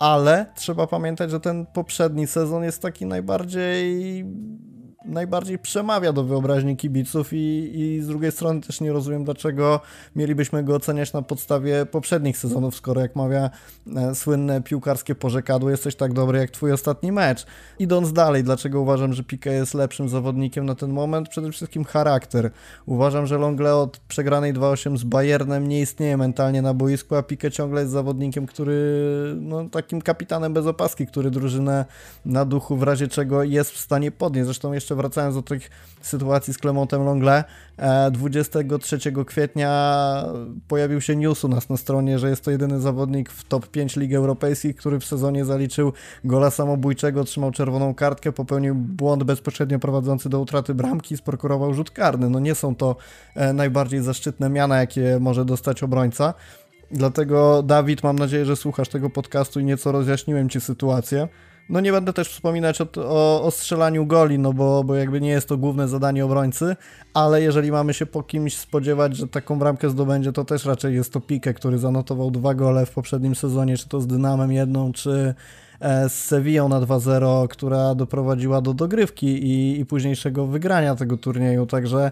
ale 0.01 0.45
trzeba 0.55 0.87
pamiętać, 0.87 1.31
że 1.31 1.39
ten 1.39 1.65
poprzedni 1.65 2.27
sezon 2.27 2.63
jest 2.63 2.81
taki 2.81 3.05
najbardziej 3.05 4.25
najbardziej 5.05 5.59
przemawia 5.59 6.13
do 6.13 6.23
wyobraźni 6.23 6.77
kibiców 6.77 7.33
i, 7.33 7.71
i 7.79 8.01
z 8.01 8.07
drugiej 8.07 8.31
strony 8.31 8.61
też 8.61 8.81
nie 8.81 8.93
rozumiem, 8.93 9.23
dlaczego 9.23 9.79
mielibyśmy 10.15 10.63
go 10.63 10.75
oceniać 10.75 11.13
na 11.13 11.21
podstawie 11.21 11.85
poprzednich 11.85 12.37
sezonów, 12.37 12.75
skoro 12.75 13.01
jak 13.01 13.15
mawia 13.15 13.49
e, 13.95 14.15
słynne 14.15 14.61
piłkarskie 14.61 15.15
pożekadło, 15.15 15.69
jesteś 15.69 15.95
tak 15.95 16.13
dobry 16.13 16.39
jak 16.39 16.51
twój 16.51 16.71
ostatni 16.71 17.11
mecz. 17.11 17.45
Idąc 17.79 18.13
dalej, 18.13 18.43
dlaczego 18.43 18.81
uważam, 18.81 19.13
że 19.13 19.23
Piqué 19.23 19.49
jest 19.49 19.73
lepszym 19.73 20.09
zawodnikiem 20.09 20.65
na 20.65 20.75
ten 20.75 20.91
moment? 20.91 21.29
Przede 21.29 21.51
wszystkim 21.51 21.83
charakter. 21.83 22.51
Uważam, 22.85 23.27
że 23.27 23.37
Longle 23.37 23.75
od 23.75 23.97
przegranej 23.97 24.53
2-8 24.53 24.97
z 24.97 25.03
Bayernem 25.03 25.67
nie 25.67 25.81
istnieje 25.81 26.17
mentalnie 26.17 26.61
na 26.61 26.73
boisku, 26.73 27.15
a 27.15 27.21
Piqué 27.21 27.51
ciągle 27.51 27.81
jest 27.81 27.93
zawodnikiem, 27.93 28.45
który 28.45 28.81
no 29.39 29.69
takim 29.69 30.01
kapitanem 30.01 30.53
bez 30.53 30.65
opaski, 30.67 31.07
który 31.07 31.31
drużynę 31.31 31.85
na 32.25 32.45
duchu 32.45 32.77
w 32.77 32.83
razie 32.83 33.07
czego 33.07 33.43
jest 33.43 33.71
w 33.71 33.77
stanie 33.77 34.11
podnieść. 34.11 34.45
Zresztą 34.45 34.73
jeszcze 34.73 34.90
jeszcze 34.91 34.95
wracając 34.95 35.35
do 35.35 35.41
tych 35.41 35.69
sytuacji 36.01 36.53
z 36.53 36.57
Clemontem 36.57 37.05
Longle, 37.05 37.43
23 38.11 38.95
e, 38.95 39.25
kwietnia 39.25 40.25
pojawił 40.67 41.01
się 41.01 41.15
news 41.15 41.43
u 41.43 41.47
nas 41.47 41.69
na 41.69 41.77
stronie, 41.77 42.19
że 42.19 42.29
jest 42.29 42.43
to 42.43 42.51
jedyny 42.51 42.79
zawodnik 42.79 43.29
w 43.29 43.43
top 43.43 43.67
5 43.67 43.95
Lig 43.95 44.13
Europejskich, 44.13 44.75
który 44.75 44.99
w 44.99 45.05
sezonie 45.05 45.45
zaliczył 45.45 45.93
gola 46.23 46.49
samobójczego, 46.49 47.21
otrzymał 47.21 47.51
czerwoną 47.51 47.95
kartkę, 47.95 48.31
popełnił 48.31 48.75
błąd 48.75 49.23
bezpośrednio 49.23 49.79
prowadzący 49.79 50.29
do 50.29 50.39
utraty 50.39 50.73
bramki 50.73 51.13
i 51.13 51.17
sprokurował 51.17 51.73
rzut 51.73 51.91
karny. 51.91 52.29
No 52.29 52.39
nie 52.39 52.55
są 52.55 52.75
to 52.75 52.95
e, 53.35 53.53
najbardziej 53.53 54.01
zaszczytne 54.01 54.49
miana, 54.49 54.79
jakie 54.79 55.19
może 55.19 55.45
dostać 55.45 55.83
obrońca. 55.83 56.33
Dlatego, 56.91 57.63
Dawid, 57.63 58.03
mam 58.03 58.19
nadzieję, 58.19 58.45
że 58.45 58.55
słuchasz 58.55 58.89
tego 58.89 59.09
podcastu 59.09 59.59
i 59.59 59.63
nieco 59.63 59.91
rozjaśniłem 59.91 60.49
Ci 60.49 60.61
sytuację. 60.61 61.27
No 61.69 61.79
nie 61.79 61.91
będę 61.91 62.13
też 62.13 62.29
wspominać 62.29 62.81
o, 62.81 62.87
o, 62.97 63.43
o, 63.43 63.51
strzelaniu 63.51 64.05
goli, 64.05 64.39
no 64.39 64.53
bo, 64.53 64.83
bo 64.83 64.95
jakby 64.95 65.21
nie 65.21 65.29
jest 65.29 65.47
to 65.47 65.57
główne 65.57 65.87
zadanie 65.87 66.25
obrońcy, 66.25 66.75
ale 67.13 67.41
jeżeli 67.41 67.71
mamy 67.71 67.93
się 67.93 68.05
po 68.05 68.23
kimś 68.23 68.57
spodziewać, 68.57 69.15
że 69.15 69.27
taką 69.27 69.59
bramkę 69.59 69.89
zdobędzie, 69.89 70.33
to 70.33 70.45
też 70.45 70.65
raczej 70.65 70.95
jest 70.95 71.13
to 71.13 71.21
Pique, 71.21 71.53
który 71.53 71.77
zanotował 71.77 72.31
dwa 72.31 72.53
gole 72.53 72.85
w 72.85 72.91
poprzednim 72.91 73.35
sezonie, 73.35 73.77
czy 73.77 73.89
to 73.89 74.01
z 74.01 74.07
Dynamem 74.07 74.51
jedną, 74.51 74.91
czy 74.93 75.35
z 76.09 76.13
Sevillą 76.13 76.69
na 76.69 76.81
2-0, 76.81 77.47
która 77.47 77.95
doprowadziła 77.95 78.61
do 78.61 78.73
dogrywki 78.73 79.27
i, 79.27 79.79
i 79.79 79.85
późniejszego 79.85 80.47
wygrania 80.47 80.95
tego 80.95 81.17
turnieju, 81.17 81.65
także 81.65 82.11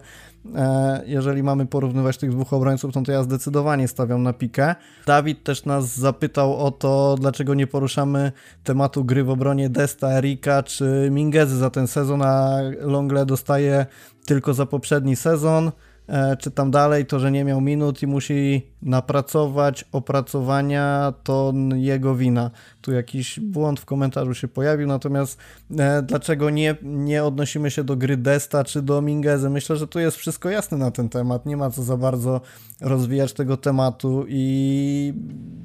e, 0.55 1.01
jeżeli 1.05 1.43
mamy 1.43 1.65
porównywać 1.65 2.17
tych 2.17 2.31
dwóch 2.31 2.53
obrońców, 2.53 2.95
no 2.95 3.01
to 3.01 3.11
ja 3.11 3.23
zdecydowanie 3.23 3.87
stawiam 3.87 4.23
na 4.23 4.33
pikę. 4.33 4.75
Dawid 5.05 5.43
też 5.43 5.65
nas 5.65 5.97
zapytał 5.97 6.57
o 6.57 6.71
to, 6.71 7.15
dlaczego 7.19 7.53
nie 7.53 7.67
poruszamy 7.67 8.31
tematu 8.63 9.05
gry 9.05 9.23
w 9.23 9.29
obronie 9.29 9.69
Desta, 9.69 10.11
Erika 10.11 10.63
czy 10.63 11.09
Mingezy 11.11 11.57
za 11.57 11.69
ten 11.69 11.87
sezon, 11.87 12.21
a 12.21 12.57
Longle 12.81 13.25
dostaje 13.25 13.85
tylko 14.25 14.53
za 14.53 14.65
poprzedni 14.65 15.15
sezon. 15.15 15.71
E, 16.09 16.37
czy 16.37 16.51
tam 16.51 16.71
dalej, 16.71 17.05
to, 17.05 17.19
że 17.19 17.31
nie 17.31 17.45
miał 17.45 17.61
minut 17.61 18.03
i 18.03 18.07
musi 18.07 18.67
napracować 18.81 19.85
opracowania, 19.91 21.13
to 21.23 21.53
jego 21.75 22.15
wina. 22.15 22.51
Tu 22.81 22.91
jakiś 22.91 23.39
błąd 23.39 23.79
w 23.79 23.85
komentarzu 23.85 24.33
się 24.33 24.47
pojawił, 24.47 24.87
natomiast 24.87 25.39
e, 25.79 26.01
dlaczego 26.01 26.49
nie, 26.49 26.75
nie 26.83 27.23
odnosimy 27.23 27.71
się 27.71 27.83
do 27.83 27.95
gry 27.95 28.17
Desta 28.17 28.63
czy 28.63 28.81
do 28.81 29.01
Mingezy? 29.01 29.49
Myślę, 29.49 29.75
że 29.75 29.87
tu 29.87 29.99
jest 29.99 30.17
wszystko 30.17 30.49
jasne 30.49 30.77
na 30.77 30.91
ten 30.91 31.09
temat, 31.09 31.45
nie 31.45 31.57
ma 31.57 31.69
co 31.69 31.83
za 31.83 31.97
bardzo 31.97 32.41
rozwijać 32.81 33.33
tego 33.33 33.57
tematu 33.57 34.25
i 34.27 35.13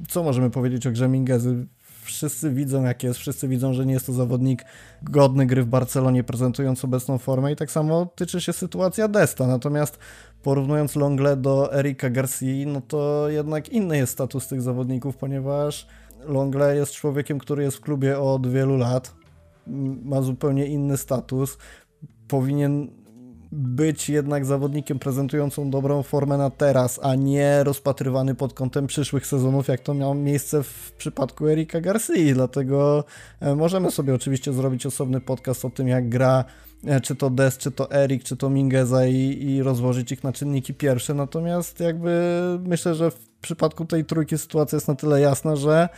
co 0.07 0.23
możemy 0.23 0.49
powiedzieć 0.49 0.87
o 0.87 0.91
grze 0.91 1.07
Mingezy? 1.07 1.65
Wszyscy 2.05 2.51
widzą, 2.51 2.83
jak 2.83 3.03
jest, 3.03 3.19
wszyscy 3.19 3.47
widzą, 3.47 3.73
że 3.73 3.85
nie 3.85 3.93
jest 3.93 4.05
to 4.05 4.13
zawodnik 4.13 4.65
godny 5.01 5.45
gry 5.45 5.63
w 5.63 5.67
Barcelonie, 5.67 6.23
prezentując 6.23 6.85
obecną 6.85 7.17
formę. 7.17 7.51
I 7.51 7.55
tak 7.55 7.71
samo 7.71 8.05
tyczy 8.15 8.41
się 8.41 8.53
sytuacja 8.53 9.07
Desta. 9.07 9.47
Natomiast 9.47 9.99
porównując 10.43 10.95
Longle 10.95 11.37
do 11.37 11.73
Erika 11.73 12.09
Garcia, 12.09 12.65
no 12.67 12.81
to 12.81 13.29
jednak 13.29 13.69
inny 13.69 13.97
jest 13.97 14.13
status 14.13 14.47
tych 14.47 14.61
zawodników, 14.61 15.17
ponieważ 15.17 15.87
Longle 16.25 16.75
jest 16.75 16.93
człowiekiem, 16.93 17.39
który 17.39 17.63
jest 17.63 17.77
w 17.77 17.81
klubie 17.81 18.19
od 18.19 18.47
wielu 18.47 18.77
lat, 18.77 19.15
ma 20.03 20.21
zupełnie 20.21 20.67
inny 20.67 20.97
status, 20.97 21.57
powinien 22.27 23.04
być 23.55 24.09
jednak 24.09 24.45
zawodnikiem 24.45 24.99
prezentującą 24.99 25.69
dobrą 25.69 26.03
formę 26.03 26.37
na 26.37 26.49
teraz, 26.49 26.99
a 27.03 27.15
nie 27.15 27.63
rozpatrywany 27.63 28.35
pod 28.35 28.53
kątem 28.53 28.87
przyszłych 28.87 29.27
sezonów, 29.27 29.67
jak 29.67 29.81
to 29.81 29.93
miało 29.93 30.15
miejsce 30.15 30.63
w 30.63 30.91
przypadku 30.97 31.47
Erika 31.47 31.81
Garcia. 31.81 32.13
Dlatego 32.33 33.03
e, 33.39 33.55
możemy 33.55 33.91
sobie 33.91 34.15
oczywiście 34.15 34.53
zrobić 34.53 34.85
osobny 34.85 35.21
podcast 35.21 35.65
o 35.65 35.69
tym, 35.69 35.87
jak 35.87 36.09
gra 36.09 36.45
e, 36.85 37.01
czy 37.01 37.15
to 37.15 37.29
Des, 37.29 37.57
czy 37.57 37.71
to 37.71 37.91
Erik, 37.91 38.23
czy 38.23 38.37
to 38.37 38.49
Mingeza 38.49 39.05
i, 39.05 39.43
i 39.43 39.63
rozłożyć 39.63 40.11
ich 40.11 40.23
na 40.23 40.33
czynniki 40.33 40.73
pierwsze. 40.73 41.13
Natomiast 41.13 41.79
jakby 41.79 42.11
myślę, 42.63 42.95
że 42.95 43.11
w 43.11 43.29
przypadku 43.41 43.85
tej 43.85 44.05
trójki 44.05 44.37
sytuacja 44.37 44.75
jest 44.75 44.87
na 44.87 44.95
tyle 44.95 45.21
jasna, 45.21 45.55
że 45.55 45.89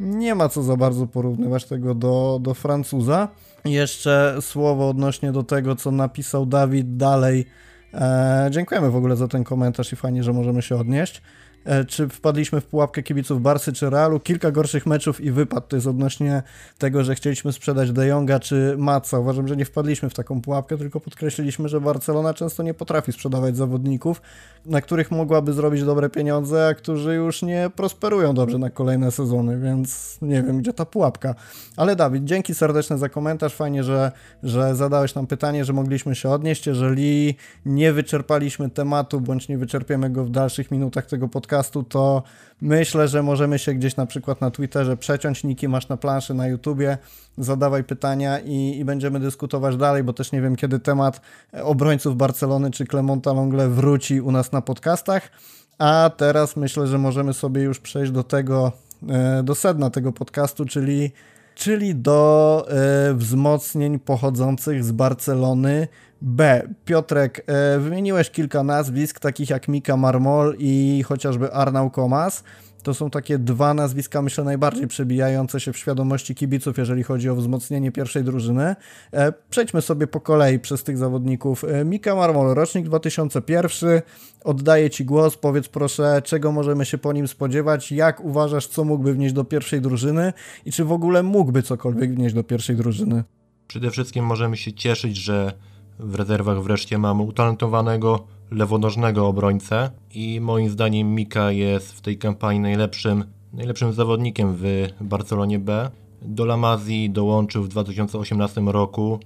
nie 0.00 0.34
ma 0.34 0.48
co 0.48 0.62
za 0.62 0.76
bardzo 0.76 1.06
porównywać 1.06 1.64
tego 1.64 1.94
do, 1.94 2.38
do 2.42 2.54
Francuza. 2.54 3.28
Jeszcze 3.64 4.36
słowo 4.40 4.88
odnośnie 4.88 5.32
do 5.32 5.42
tego, 5.42 5.76
co 5.76 5.90
napisał 5.90 6.46
Dawid 6.46 6.96
dalej. 6.96 7.46
E, 7.94 8.48
dziękujemy 8.50 8.90
w 8.90 8.96
ogóle 8.96 9.16
za 9.16 9.28
ten 9.28 9.44
komentarz 9.44 9.92
i 9.92 9.96
fajnie, 9.96 10.22
że 10.22 10.32
możemy 10.32 10.62
się 10.62 10.76
odnieść. 10.76 11.22
E, 11.64 11.84
czy 11.84 12.08
wpadliśmy 12.08 12.60
w 12.60 12.66
pułapkę 12.66 13.02
kibiców 13.02 13.42
Barsy 13.42 13.72
czy 13.72 13.90
Realu. 13.90 14.20
Kilka 14.20 14.50
gorszych 14.50 14.86
meczów 14.86 15.20
i 15.20 15.30
wypad 15.30 15.68
to 15.68 15.76
jest 15.76 15.86
odnośnie 15.86 16.42
tego, 16.78 17.04
że 17.04 17.14
chcieliśmy 17.14 17.52
sprzedać 17.52 17.92
De 17.92 18.06
Jonga 18.06 18.40
czy 18.40 18.74
Maca. 18.78 19.18
Uważam, 19.18 19.48
że 19.48 19.56
nie 19.56 19.64
wpadliśmy 19.64 20.10
w 20.10 20.14
taką 20.14 20.42
pułapkę, 20.42 20.78
tylko 20.78 21.00
podkreśliliśmy, 21.00 21.68
że 21.68 21.80
Barcelona 21.80 22.34
często 22.34 22.62
nie 22.62 22.74
potrafi 22.74 23.12
sprzedawać 23.12 23.56
zawodników, 23.56 24.22
na 24.66 24.80
których 24.80 25.10
mogłaby 25.10 25.52
zrobić 25.52 25.84
dobre 25.84 26.10
pieniądze, 26.10 26.66
a 26.66 26.74
którzy 26.74 27.14
już 27.14 27.42
nie 27.42 27.70
prosperują 27.76 28.34
dobrze 28.34 28.58
na 28.58 28.70
kolejne 28.70 29.10
sezony, 29.10 29.58
więc 29.58 30.18
nie 30.22 30.42
wiem, 30.42 30.58
gdzie 30.58 30.72
ta 30.72 30.84
pułapka. 30.84 31.34
Ale 31.76 31.96
Dawid, 31.96 32.24
dzięki 32.24 32.54
serdeczne 32.54 32.98
za 32.98 33.08
komentarz. 33.08 33.54
Fajnie, 33.54 33.84
że, 33.84 34.12
że 34.42 34.74
zadałeś 34.74 35.14
nam 35.14 35.26
pytanie, 35.26 35.64
że 35.64 35.72
mogliśmy 35.72 36.14
się 36.14 36.28
odnieść. 36.28 36.66
Jeżeli 36.66 37.36
nie 37.66 37.92
wyczerpaliśmy 37.92 38.70
tematu, 38.70 39.20
bądź 39.20 39.48
nie 39.48 39.58
wyczerpiemy 39.58 40.10
go 40.10 40.24
w 40.24 40.30
dalszych 40.30 40.70
minutach 40.70 41.06
tego 41.06 41.28
podcastu, 41.28 41.49
podcastu, 41.50 41.82
to 41.82 42.22
myślę, 42.60 43.08
że 43.08 43.22
możemy 43.22 43.58
się 43.58 43.74
gdzieś 43.74 43.96
na 43.96 44.06
przykład 44.06 44.40
na 44.40 44.50
Twitterze 44.50 44.96
przeciąć. 44.96 45.44
Niki 45.44 45.68
masz 45.68 45.88
na 45.88 45.96
planszy 45.96 46.34
na 46.34 46.46
YouTubie, 46.48 46.98
zadawaj 47.38 47.84
pytania 47.84 48.38
i, 48.38 48.78
i 48.78 48.84
będziemy 48.84 49.20
dyskutować 49.20 49.76
dalej, 49.76 50.04
bo 50.04 50.12
też 50.12 50.32
nie 50.32 50.42
wiem, 50.42 50.56
kiedy 50.56 50.78
temat 50.78 51.20
obrońców 51.62 52.16
Barcelony 52.16 52.70
czy 52.70 52.86
Clemonta 52.86 53.32
Longle 53.32 53.68
wróci 53.68 54.20
u 54.20 54.32
nas 54.32 54.52
na 54.52 54.60
podcastach. 54.60 55.30
A 55.78 56.10
teraz 56.16 56.56
myślę, 56.56 56.86
że 56.86 56.98
możemy 56.98 57.32
sobie 57.32 57.62
już 57.62 57.80
przejść 57.80 58.12
do 58.12 58.22
tego, 58.22 58.72
e, 59.08 59.42
do 59.42 59.54
sedna 59.54 59.90
tego 59.90 60.12
podcastu, 60.12 60.64
czyli 60.64 61.10
czyli 61.54 61.94
do 61.94 62.66
e, 62.68 63.14
wzmocnień 63.14 63.98
pochodzących 63.98 64.84
z 64.84 64.92
Barcelony 64.92 65.88
B. 66.22 66.68
Piotrek, 66.84 67.44
e, 67.46 67.78
wymieniłeś 67.78 68.30
kilka 68.30 68.62
nazwisk, 68.62 69.20
takich 69.20 69.50
jak 69.50 69.68
Mika 69.68 69.96
Marmol 69.96 70.56
i 70.58 71.02
chociażby 71.06 71.52
Arnau 71.52 71.90
Komas. 71.90 72.44
To 72.82 72.94
są 72.94 73.10
takie 73.10 73.38
dwa 73.38 73.74
nazwiska, 73.74 74.22
myślę, 74.22 74.44
najbardziej 74.44 74.86
przebijające 74.86 75.60
się 75.60 75.72
w 75.72 75.76
świadomości 75.76 76.34
kibiców, 76.34 76.78
jeżeli 76.78 77.02
chodzi 77.02 77.30
o 77.30 77.36
wzmocnienie 77.36 77.92
pierwszej 77.92 78.24
drużyny. 78.24 78.76
E, 79.12 79.32
przejdźmy 79.50 79.82
sobie 79.82 80.06
po 80.06 80.20
kolei 80.20 80.58
przez 80.58 80.84
tych 80.84 80.98
zawodników. 80.98 81.64
E, 81.64 81.84
Mika 81.84 82.14
Marmol, 82.14 82.54
rocznik 82.54 82.86
2001. 82.86 84.02
Oddaję 84.44 84.90
Ci 84.90 85.04
głos. 85.04 85.36
Powiedz 85.36 85.68
proszę, 85.68 86.22
czego 86.24 86.52
możemy 86.52 86.84
się 86.84 86.98
po 86.98 87.12
nim 87.12 87.28
spodziewać? 87.28 87.92
Jak 87.92 88.20
uważasz, 88.20 88.66
co 88.66 88.84
mógłby 88.84 89.14
wnieść 89.14 89.34
do 89.34 89.44
pierwszej 89.44 89.80
drużyny? 89.80 90.32
I 90.64 90.72
czy 90.72 90.84
w 90.84 90.92
ogóle 90.92 91.22
mógłby 91.22 91.62
cokolwiek 91.62 92.14
wnieść 92.14 92.34
do 92.34 92.44
pierwszej 92.44 92.76
drużyny? 92.76 93.24
Przede 93.68 93.90
wszystkim 93.90 94.24
możemy 94.24 94.56
się 94.56 94.72
cieszyć, 94.72 95.16
że 95.16 95.52
w 96.02 96.14
rezerwach 96.14 96.62
wreszcie 96.62 96.98
mamy 96.98 97.22
utalentowanego 97.22 98.26
lewonożnego 98.50 99.26
obrońcę 99.26 99.90
i 100.14 100.40
moim 100.40 100.70
zdaniem 100.70 101.14
Mika 101.14 101.52
jest 101.52 101.92
w 101.92 102.00
tej 102.00 102.18
kampanii 102.18 102.60
najlepszym, 102.60 103.24
najlepszym 103.52 103.92
zawodnikiem 103.92 104.54
w 104.56 104.88
Barcelonie 105.00 105.58
B. 105.58 105.90
Do 106.22 106.44
Lamazji 106.44 107.10
dołączył 107.10 107.62
w 107.62 107.68
2018 107.68 108.60
roku 108.60 109.20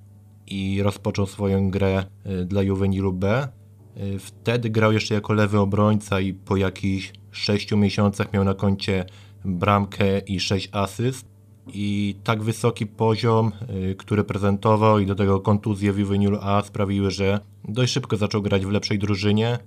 i 0.46 0.82
rozpoczął 0.82 1.26
swoją 1.26 1.70
grę 1.70 2.04
y, 2.26 2.44
dla 2.44 2.62
Juvenilu 2.62 3.12
B. 3.12 3.48
Y, 3.96 4.18
wtedy 4.18 4.70
grał 4.70 4.92
jeszcze 4.92 5.14
jako 5.14 5.32
lewy 5.32 5.58
obrońca 5.58 6.20
i 6.20 6.34
po 6.34 6.56
jakichś 6.56 7.12
6 7.30 7.72
miesiącach 7.72 8.32
miał 8.32 8.44
na 8.44 8.54
koncie 8.54 9.04
bramkę 9.44 10.18
i 10.18 10.40
6 10.40 10.68
asyst 10.72 11.33
i 11.72 12.14
tak 12.24 12.42
wysoki 12.42 12.86
poziom, 12.86 13.52
y, 13.90 13.94
który 13.94 14.24
prezentował 14.24 14.98
i 14.98 15.06
do 15.06 15.14
tego 15.14 15.40
kontuzje 15.40 15.92
w 15.92 15.98
Juvenilu 15.98 16.38
A 16.42 16.62
sprawiły, 16.62 17.10
że 17.10 17.40
dość 17.68 17.92
szybko 17.92 18.16
zaczął 18.16 18.42
grać 18.42 18.66
w 18.66 18.70
lepszej 18.70 18.98
drużynie 18.98 19.58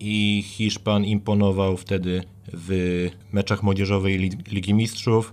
i 0.00 0.42
Hiszpan 0.46 1.04
imponował 1.04 1.76
wtedy 1.76 2.22
w 2.52 3.08
meczach 3.32 3.62
młodzieżowej 3.62 4.30
Ligi 4.50 4.74
Mistrzów, 4.74 5.32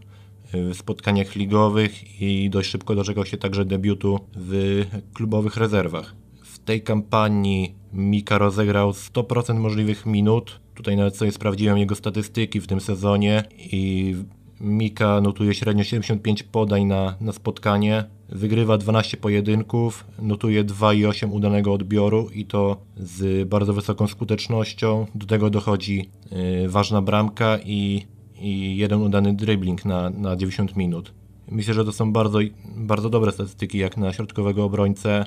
w 0.54 0.76
spotkaniach 0.78 1.36
ligowych 1.36 2.22
i 2.22 2.50
dość 2.50 2.70
szybko 2.70 2.96
doczekał 2.96 3.26
się 3.26 3.38
także 3.38 3.66
debiutu 3.66 4.20
w 4.36 4.86
klubowych 5.14 5.58
rezerwach. 5.58 6.16
W 6.44 6.60
tej 6.60 6.82
kampanii 6.82 7.76
Mika 7.94 8.38
rozegrał 8.38 8.92
100% 8.92 9.60
możliwych 9.60 10.06
minut. 10.06 10.60
Tutaj 10.76 10.98
nawet 10.98 11.18
sobie 11.18 11.32
sprawdziłem 11.32 11.78
jego 11.78 11.96
statystyki 11.96 12.62
w 12.62 12.68
tym 12.68 12.82
sezonie 12.82 13.44
i 13.58 14.16
Mika 14.62 15.22
notuje 15.22 15.54
średnio 15.54 15.84
75 15.84 16.44
podań 16.44 16.86
na, 16.86 17.16
na 17.22 17.32
spotkanie, 17.32 18.04
wygrywa 18.30 18.78
12 18.78 19.18
pojedynków, 19.18 20.06
notuje 20.22 20.63
2,8 20.63 21.32
udanego 21.32 21.74
odbioru 21.74 22.30
i 22.34 22.46
to 22.46 22.78
z 22.98 23.50
bardzo 23.50 23.74
wysoką 23.74 24.08
skutecznością. 24.08 25.06
Do 25.16 25.25
tego 25.25 25.50
dochodzi 25.50 26.10
yy, 26.32 26.70
ważna 26.70 27.01
bramka 27.01 27.58
i, 27.66 28.06
i 28.39 28.78
jeden 28.78 29.01
udany 29.01 29.34
dribbling 29.34 29.86
na, 29.86 30.10
na 30.10 30.36
90 30.36 30.75
minut. 30.75 31.13
Myślę, 31.51 31.74
że 31.74 31.86
to 31.86 31.92
są 31.92 32.13
bardzo, 32.13 32.39
bardzo 32.75 33.10
dobre 33.10 33.32
statystyki 33.32 33.78
jak 33.78 33.98
na 33.98 34.13
środkowego 34.13 34.63
obrońcę 34.63 35.25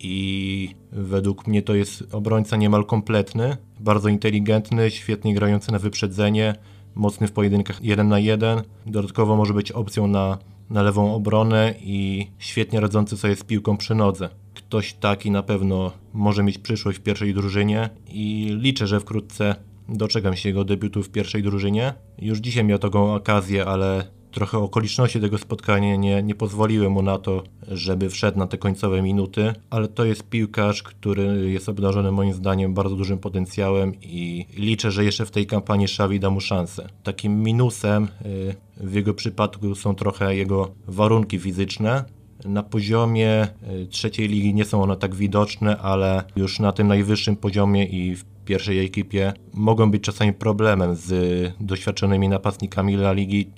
i 0.00 0.68
według 0.92 1.46
mnie 1.46 1.62
to 1.62 1.74
jest 1.74 2.14
obrońca 2.14 2.56
niemal 2.56 2.84
kompletny, 2.84 3.56
bardzo 3.80 4.08
inteligentny, 4.08 4.90
świetnie 4.90 5.34
grający 5.34 5.72
na 5.72 5.78
wyprzedzenie, 5.78 6.54
mocny 6.94 7.28
w 7.28 7.32
pojedynkach 7.32 7.84
1 7.84 8.08
na 8.08 8.18
1. 8.18 8.62
Dodatkowo 8.86 9.36
może 9.36 9.54
być 9.54 9.72
opcją 9.72 10.06
na, 10.06 10.38
na 10.70 10.82
lewą 10.82 11.14
obronę 11.14 11.74
i 11.80 12.26
świetnie 12.38 12.80
radzący 12.80 13.16
sobie 13.16 13.36
z 13.36 13.44
piłką 13.44 13.76
przy 13.76 13.94
nodze. 13.94 14.28
Ktoś 14.54 14.92
taki 14.92 15.30
na 15.30 15.42
pewno 15.42 15.92
może 16.12 16.42
mieć 16.42 16.58
przyszłość 16.58 16.98
w 16.98 17.02
pierwszej 17.02 17.34
drużynie 17.34 17.90
i 18.08 18.56
liczę, 18.60 18.86
że 18.86 19.00
wkrótce 19.00 19.56
doczekam 19.88 20.36
się 20.36 20.48
jego 20.48 20.64
debiutu 20.64 21.02
w 21.02 21.10
pierwszej 21.10 21.42
drużynie. 21.42 21.94
Już 22.18 22.38
dzisiaj 22.38 22.64
miał 22.64 22.78
taką 22.78 23.14
okazję, 23.14 23.66
ale 23.66 24.06
trochę 24.34 24.58
okoliczności 24.58 25.20
tego 25.20 25.38
spotkania 25.38 25.96
nie, 25.96 26.22
nie 26.22 26.34
pozwoliły 26.34 26.90
mu 26.90 27.02
na 27.02 27.18
to, 27.18 27.42
żeby 27.68 28.10
wszedł 28.10 28.38
na 28.38 28.46
te 28.46 28.58
końcowe 28.58 29.02
minuty, 29.02 29.52
ale 29.70 29.88
to 29.88 30.04
jest 30.04 30.28
piłkarz, 30.28 30.82
który 30.82 31.50
jest 31.50 31.68
obdarzony 31.68 32.12
moim 32.12 32.32
zdaniem 32.32 32.74
bardzo 32.74 32.96
dużym 32.96 33.18
potencjałem 33.18 33.92
i 34.02 34.46
liczę, 34.56 34.90
że 34.90 35.04
jeszcze 35.04 35.26
w 35.26 35.30
tej 35.30 35.46
kampanii 35.46 35.84
Xavi 35.84 36.20
da 36.20 36.30
mu 36.30 36.40
szansę. 36.40 36.88
Takim 37.02 37.42
minusem 37.42 38.08
y, 38.26 38.54
w 38.76 38.94
jego 38.94 39.14
przypadku 39.14 39.74
są 39.74 39.94
trochę 39.94 40.36
jego 40.36 40.70
warunki 40.86 41.38
fizyczne, 41.38 42.04
na 42.44 42.62
poziomie 42.62 43.48
y, 43.82 43.86
trzeciej 43.86 44.28
ligi 44.28 44.54
nie 44.54 44.64
są 44.64 44.82
one 44.82 44.96
tak 44.96 45.14
widoczne, 45.14 45.78
ale 45.78 46.24
już 46.36 46.60
na 46.60 46.72
tym 46.72 46.88
najwyższym 46.88 47.36
poziomie 47.36 47.84
i 47.84 48.16
w 48.16 48.24
pierwszej 48.44 48.84
ekipie 48.84 49.32
mogą 49.52 49.90
być 49.90 50.02
czasami 50.02 50.32
problemem 50.32 50.96
z 50.96 51.12
doświadczonymi 51.60 52.28
napastnikami 52.28 52.94
La 52.94 53.12
Ligi 53.12 53.50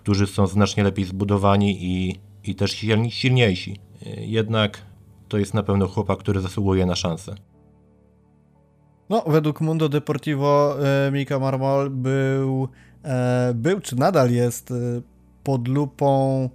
którzy 0.00 0.26
są 0.26 0.46
znacznie 0.46 0.84
lepiej 0.84 1.04
zbudowani 1.04 1.84
i, 1.84 2.20
i 2.44 2.54
też 2.54 2.70
silniejsi. 3.10 3.80
Jednak 4.16 4.82
to 5.28 5.38
jest 5.38 5.54
na 5.54 5.62
pewno 5.62 5.88
chłopak, 5.88 6.18
który 6.18 6.40
zasługuje 6.40 6.86
na 6.86 6.96
szansę. 6.96 7.34
No, 9.08 9.24
według 9.26 9.60
Mundo 9.60 9.88
Deportivo 9.88 10.76
e, 10.86 11.10
Mika 11.10 11.38
Marmol 11.38 11.90
był, 11.90 12.68
e, 13.04 13.52
był 13.54 13.80
czy 13.80 13.96
nadal 13.96 14.30
jest 14.30 14.70
e, 14.70 14.74
pod 15.44 15.68
lupą 15.68 16.48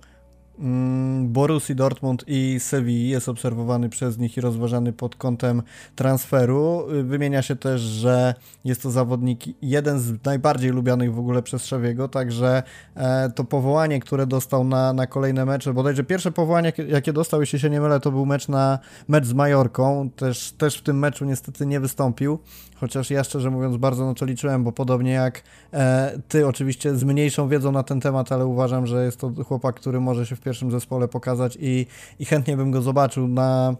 Borussii 1.23 1.75
Dortmund 1.75 2.23
i 2.27 2.59
Sewilli 2.59 3.09
jest 3.09 3.29
obserwowany 3.29 3.89
przez 3.89 4.17
nich 4.17 4.37
i 4.37 4.41
rozważany 4.41 4.93
pod 4.93 5.15
kątem 5.15 5.61
transferu. 5.95 6.85
Wymienia 7.03 7.41
się 7.41 7.55
też, 7.55 7.81
że 7.81 8.33
jest 8.65 8.81
to 8.81 8.91
zawodnik 8.91 9.39
jeden 9.61 9.99
z 9.99 10.25
najbardziej 10.25 10.71
lubianych 10.71 11.13
w 11.13 11.19
ogóle 11.19 11.41
przez 11.41 11.65
Szawiego, 11.65 12.07
także 12.07 12.63
e, 12.95 13.29
to 13.29 13.43
powołanie, 13.43 13.99
które 13.99 14.27
dostał 14.27 14.63
na, 14.63 14.93
na 14.93 15.07
kolejne 15.07 15.45
mecze, 15.45 15.73
bodajże 15.73 16.03
pierwsze 16.03 16.31
powołanie, 16.31 16.73
jakie 16.87 17.13
dostał, 17.13 17.41
jeśli 17.41 17.59
się 17.59 17.69
nie 17.69 17.81
mylę, 17.81 17.99
to 17.99 18.11
był 18.11 18.25
mecz 18.25 18.47
na 18.47 18.79
mecz 19.07 19.25
z 19.25 19.33
Majorką, 19.33 20.09
też, 20.09 20.51
też 20.51 20.77
w 20.77 20.81
tym 20.81 20.99
meczu 20.99 21.25
niestety 21.25 21.65
nie 21.65 21.79
wystąpił, 21.79 22.39
chociaż 22.75 23.09
ja 23.09 23.23
szczerze 23.23 23.51
mówiąc 23.51 23.77
bardzo 23.77 24.05
na 24.05 24.13
to 24.13 24.25
liczyłem, 24.25 24.63
bo 24.63 24.71
podobnie 24.71 25.11
jak 25.11 25.43
e, 25.73 26.19
ty 26.27 26.47
oczywiście 26.47 26.95
z 26.95 27.03
mniejszą 27.03 27.47
wiedzą 27.47 27.71
na 27.71 27.83
ten 27.83 28.01
temat, 28.01 28.31
ale 28.31 28.45
uważam, 28.45 28.87
że 28.87 29.05
jest 29.05 29.19
to 29.19 29.31
chłopak, 29.47 29.75
który 29.75 29.99
może 29.99 30.25
się 30.25 30.35
w 30.35 30.44
pierwszym 30.45 30.71
zespole 30.71 31.07
pokazać 31.07 31.57
i, 31.61 31.85
i 32.19 32.25
chętnie 32.25 32.57
bym 32.57 32.71
go 32.71 32.81
zobaczył 32.81 33.27
na 33.27 33.75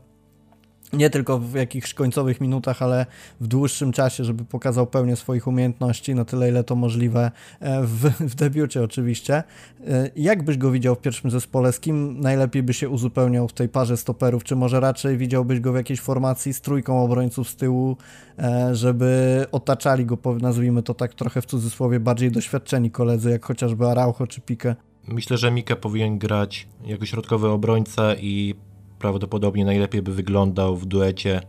nie 0.93 1.09
tylko 1.09 1.39
w 1.39 1.53
jakichś 1.53 1.93
końcowych 1.93 2.41
minutach, 2.41 2.81
ale 2.81 3.05
w 3.41 3.47
dłuższym 3.47 3.91
czasie, 3.91 4.23
żeby 4.23 4.45
pokazał 4.45 4.87
pełnię 4.87 5.15
swoich 5.15 5.47
umiejętności, 5.47 6.15
na 6.15 6.25
tyle 6.25 6.49
ile 6.49 6.63
to 6.63 6.75
możliwe 6.75 7.31
e, 7.59 7.81
w, 7.83 8.09
w 8.19 8.35
debiucie 8.35 8.83
oczywiście. 8.83 9.43
E, 9.87 10.09
jak 10.15 10.43
byś 10.43 10.57
go 10.57 10.71
widział 10.71 10.95
w 10.95 10.99
pierwszym 10.99 11.31
zespole? 11.31 11.71
Z 11.71 11.79
kim 11.79 12.19
najlepiej 12.19 12.63
by 12.63 12.73
się 12.73 12.89
uzupełniał 12.89 13.47
w 13.47 13.53
tej 13.53 13.69
parze 13.69 13.97
stoperów? 13.97 14.43
Czy 14.43 14.55
może 14.55 14.79
raczej 14.79 15.17
widziałbyś 15.17 15.59
go 15.59 15.73
w 15.73 15.75
jakiejś 15.75 16.01
formacji 16.01 16.53
z 16.53 16.61
trójką 16.61 17.03
obrońców 17.03 17.49
z 17.49 17.55
tyłu, 17.55 17.97
e, 18.39 18.75
żeby 18.75 19.45
otaczali 19.51 20.05
go, 20.05 20.17
nazwijmy 20.41 20.83
to 20.83 20.93
tak 20.93 21.13
trochę 21.13 21.41
w 21.41 21.45
cudzysłowie, 21.45 21.99
bardziej 21.99 22.31
doświadczeni 22.31 22.91
koledzy, 22.91 23.29
jak 23.29 23.45
chociażby 23.45 23.87
Araujo 23.87 24.27
czy 24.27 24.41
Pique? 24.41 24.75
Myślę, 25.07 25.37
że 25.37 25.51
Mika 25.51 25.75
powinien 25.75 26.17
grać 26.17 26.67
jako 26.85 27.05
środkowy 27.05 27.49
obrońca 27.49 28.15
i 28.15 28.55
prawdopodobnie 28.99 29.65
najlepiej 29.65 30.01
by 30.01 30.13
wyglądał 30.13 30.77
w 30.77 30.85
duecie 30.85 31.41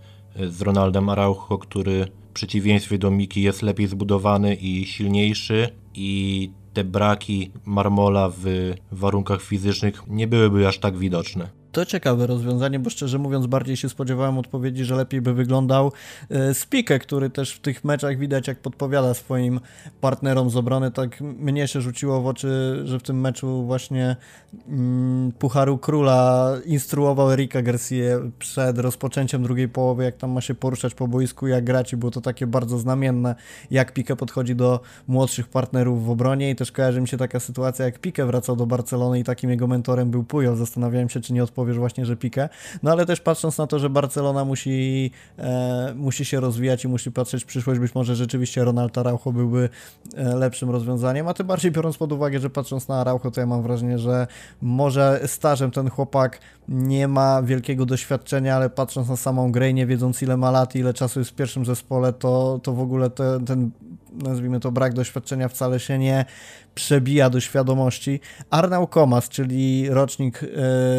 z 0.49 0.63
Ronaldem 0.63 1.09
Araujo, 1.09 1.59
który 1.59 2.07
w 2.31 2.33
przeciwieństwie 2.33 2.99
do 2.99 3.11
Miki 3.11 3.43
jest 3.43 3.63
lepiej 3.63 3.87
zbudowany 3.87 4.55
i 4.55 4.87
silniejszy 4.87 5.69
i 5.95 6.51
te 6.75 6.85
braki 6.85 7.51
Marmola 7.65 8.31
w 8.39 8.75
warunkach 8.93 9.43
fizycznych 9.43 10.03
nie 10.09 10.27
byłyby 10.27 10.69
aż 10.69 10.79
tak 10.79 10.97
widoczne. 10.97 11.49
To 11.77 11.87
ciekawe 11.87 12.27
rozwiązanie, 12.27 12.79
bo 12.79 12.91
szczerze 12.91 13.19
mówiąc 13.19 13.47
bardziej 13.47 13.77
się 13.77 13.89
spodziewałem 13.89 14.39
odpowiedzi, 14.39 14.85
że 14.85 14.97
lepiej 14.97 15.21
by 15.21 15.35
wyglądał 15.35 15.93
e, 16.31 16.55
Spikę, 16.55 16.99
który 16.99 17.31
też 17.31 17.53
w 17.53 17.61
tych 17.61 17.85
meczach 17.85 18.19
widać 18.19 18.49
jak 18.49 18.59
podpowiada 18.59 19.15
swoim 19.15 19.61
partnerom 20.01 20.51
z 20.51 20.57
obrony. 20.57 20.91
Tak 20.91 21.21
mnie 21.21 21.69
się 21.69 21.81
rzuciło 21.81 22.23
w 22.23 22.27
oczy, 22.27 22.81
że 22.85 22.99
w 22.99 23.03
tym 23.03 23.21
meczu 23.21 23.65
właśnie 23.67 24.17
mm, 24.69 25.33
Pucharu 25.33 25.79
Króla 25.79 26.53
instruował 26.67 27.33
Erika 27.33 27.63
Garcia 27.63 28.19
przed 28.39 28.79
rozpoczęciem 28.79 29.43
drugiej 29.43 29.69
połowy, 29.69 30.05
jak 30.05 30.17
tam 30.17 30.31
ma 30.31 30.41
się 30.41 30.55
poruszać 30.55 30.95
po 30.95 31.09
boisku, 31.09 31.47
jak 31.47 31.65
grać 31.65 31.93
i 31.93 31.97
było 31.97 32.11
to 32.11 32.21
takie 32.21 32.47
bardzo 32.47 32.79
znamienne, 32.79 33.35
jak 33.71 33.93
Pique 33.93 34.17
podchodzi 34.17 34.57
do 34.57 34.81
młodszych 35.09 35.49
partnerów 35.49 36.07
w 36.07 36.11
obronie 36.11 36.51
i 36.51 36.57
też 36.57 36.73
kojarzy 36.73 37.01
mi 37.01 37.09
się 37.09 37.17
taka 37.17 37.41
sytuacja, 37.41 37.85
jak 37.85 37.99
Pique 37.99 38.27
wracał 38.27 38.57
do 38.57 38.67
Barcelony 38.67 39.19
i 39.19 39.25
takim 39.25 39.51
jego 39.51 39.67
mentorem 39.67 40.11
był 40.11 40.25
Pujol. 40.25 40.57
Zastanawiałem 40.57 41.09
się, 41.09 41.21
czy 41.21 41.33
nie 41.33 41.43
odpowiedział 41.43 41.66
powiesz 41.67 41.79
właśnie, 41.79 42.07
że 42.07 42.17
Pique. 42.17 42.49
No 42.83 42.93
ale 42.93 43.07
też 43.07 43.21
patrząc 43.21 43.59
na 43.59 43.67
to, 43.67 43.79
że 43.79 43.91
Barcelona 43.91 44.45
musi, 44.45 45.11
e, 45.39 45.95
musi 45.97 46.25
się 46.25 46.41
rozwijać 46.41 46.85
i 46.85 46.89
musi 46.89 47.13
patrzeć 47.13 47.43
w 47.43 47.47
przyszłość, 47.47 47.81
być 47.81 47.95
może 47.95 48.17
rzeczywiście 48.17 48.65
Ronald 48.65 48.99
Araujo 48.99 49.33
byłby 49.33 49.69
e, 50.15 50.37
lepszym 50.37 50.71
rozwiązaniem, 50.71 51.29
a 51.29 51.35
tym 51.35 51.47
bardziej 51.47 51.73
biorąc 51.73 51.97
pod 51.97 52.13
uwagę, 52.13 52.39
że 52.39 52.51
patrząc 52.51 52.89
na 52.89 53.01
Araujo, 53.01 53.31
to 53.31 53.41
ja 53.41 53.47
mam 53.47 53.63
wrażenie, 53.63 53.99
że 53.99 54.27
może 54.63 55.21
stażem 55.27 55.71
ten 55.71 55.91
chłopak 55.91 56.41
nie 56.69 57.09
ma 57.09 57.43
wielkiego 57.43 57.87
doświadczenia, 57.87 58.57
ale 58.57 58.71
patrząc 58.71 59.09
na 59.09 59.17
samą 59.17 59.53
grę 59.53 59.73
nie 59.73 59.87
wiedząc 59.87 60.23
ile 60.23 60.37
ma 60.37 60.51
lat 60.51 60.77
i 60.77 60.79
ile 60.79 60.95
czasu 60.95 61.19
jest 61.19 61.31
w 61.31 61.35
pierwszym 61.35 61.65
zespole, 61.65 62.13
to, 62.13 62.61
to 62.63 62.73
w 62.73 62.81
ogóle 62.81 63.11
te, 63.11 63.45
ten 63.47 63.71
nazwijmy 64.23 64.61
to 64.61 64.73
brak 64.73 64.95
doświadczenia 64.95 65.49
wcale 65.49 65.81
się 65.81 65.99
nie 65.99 66.25
przebija 66.75 67.31
do 67.31 67.41
świadomości. 67.41 68.21
Arnał 68.51 68.87
Komas, 68.87 69.29
czyli 69.29 69.89
rocznik 69.91 70.41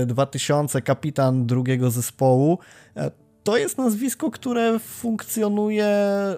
2000, 0.05 0.81
kapitan 0.81 1.45
drugiego 1.45 1.91
zespołu, 1.91 2.59
e, 2.97 3.11
to 3.47 3.57
jest 3.57 3.77
nazwisko, 3.77 4.31
które 4.31 4.79
funkcjonuje 4.79 5.87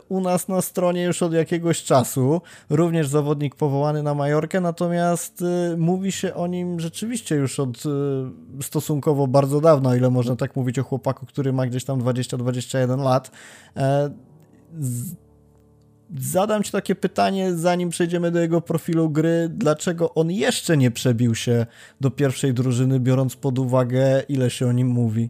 u 0.10 0.22
nas 0.22 0.48
na 0.48 0.62
stronie 0.62 1.04
już 1.04 1.24
od 1.24 1.34
jakiegoś 1.34 1.84
czasu. 1.84 2.42
Również 2.70 3.08
zawodnik 3.08 3.56
powołany 3.56 4.04
na 4.04 4.14
Majorkę, 4.14 4.62
natomiast 4.62 5.42
y, 5.42 5.78
mówi 5.78 6.12
się 6.12 6.34
o 6.34 6.48
nim 6.48 6.80
rzeczywiście 6.80 7.36
już 7.36 7.60
od 7.60 7.86
y, 7.86 8.64
stosunkowo 8.64 9.28
bardzo 9.28 9.62
dawno, 9.62 9.96
ile 9.96 10.10
można 10.10 10.36
tak 10.36 10.56
mówić 10.56 10.80
o 10.80 10.84
chłopaku, 10.84 11.26
który 11.26 11.54
ma 11.54 11.68
gdzieś 11.68 11.86
tam 11.86 12.00
20-21 12.02 13.04
lat. 13.04 13.32
E, 13.78 14.10
z, 14.80 15.16
zadam 16.18 16.64
Ci 16.64 16.72
takie 16.72 16.96
pytanie, 16.96 17.54
zanim 17.56 17.90
przejdziemy 17.90 18.32
do 18.32 18.40
jego 18.40 18.62
profilu 18.62 19.10
gry. 19.10 19.50
Dlaczego 19.50 20.14
on 20.14 20.32
jeszcze 20.32 20.78
nie 20.78 20.92
przebił 20.92 21.36
się 21.36 21.66
do 22.02 22.12
pierwszej 22.12 22.54
drużyny, 22.54 23.00
biorąc 23.00 23.36
pod 23.36 23.60
uwagę, 23.60 24.24
ile 24.30 24.50
się 24.50 24.68
o 24.68 24.72
nim 24.72 24.88
mówi? 24.88 25.30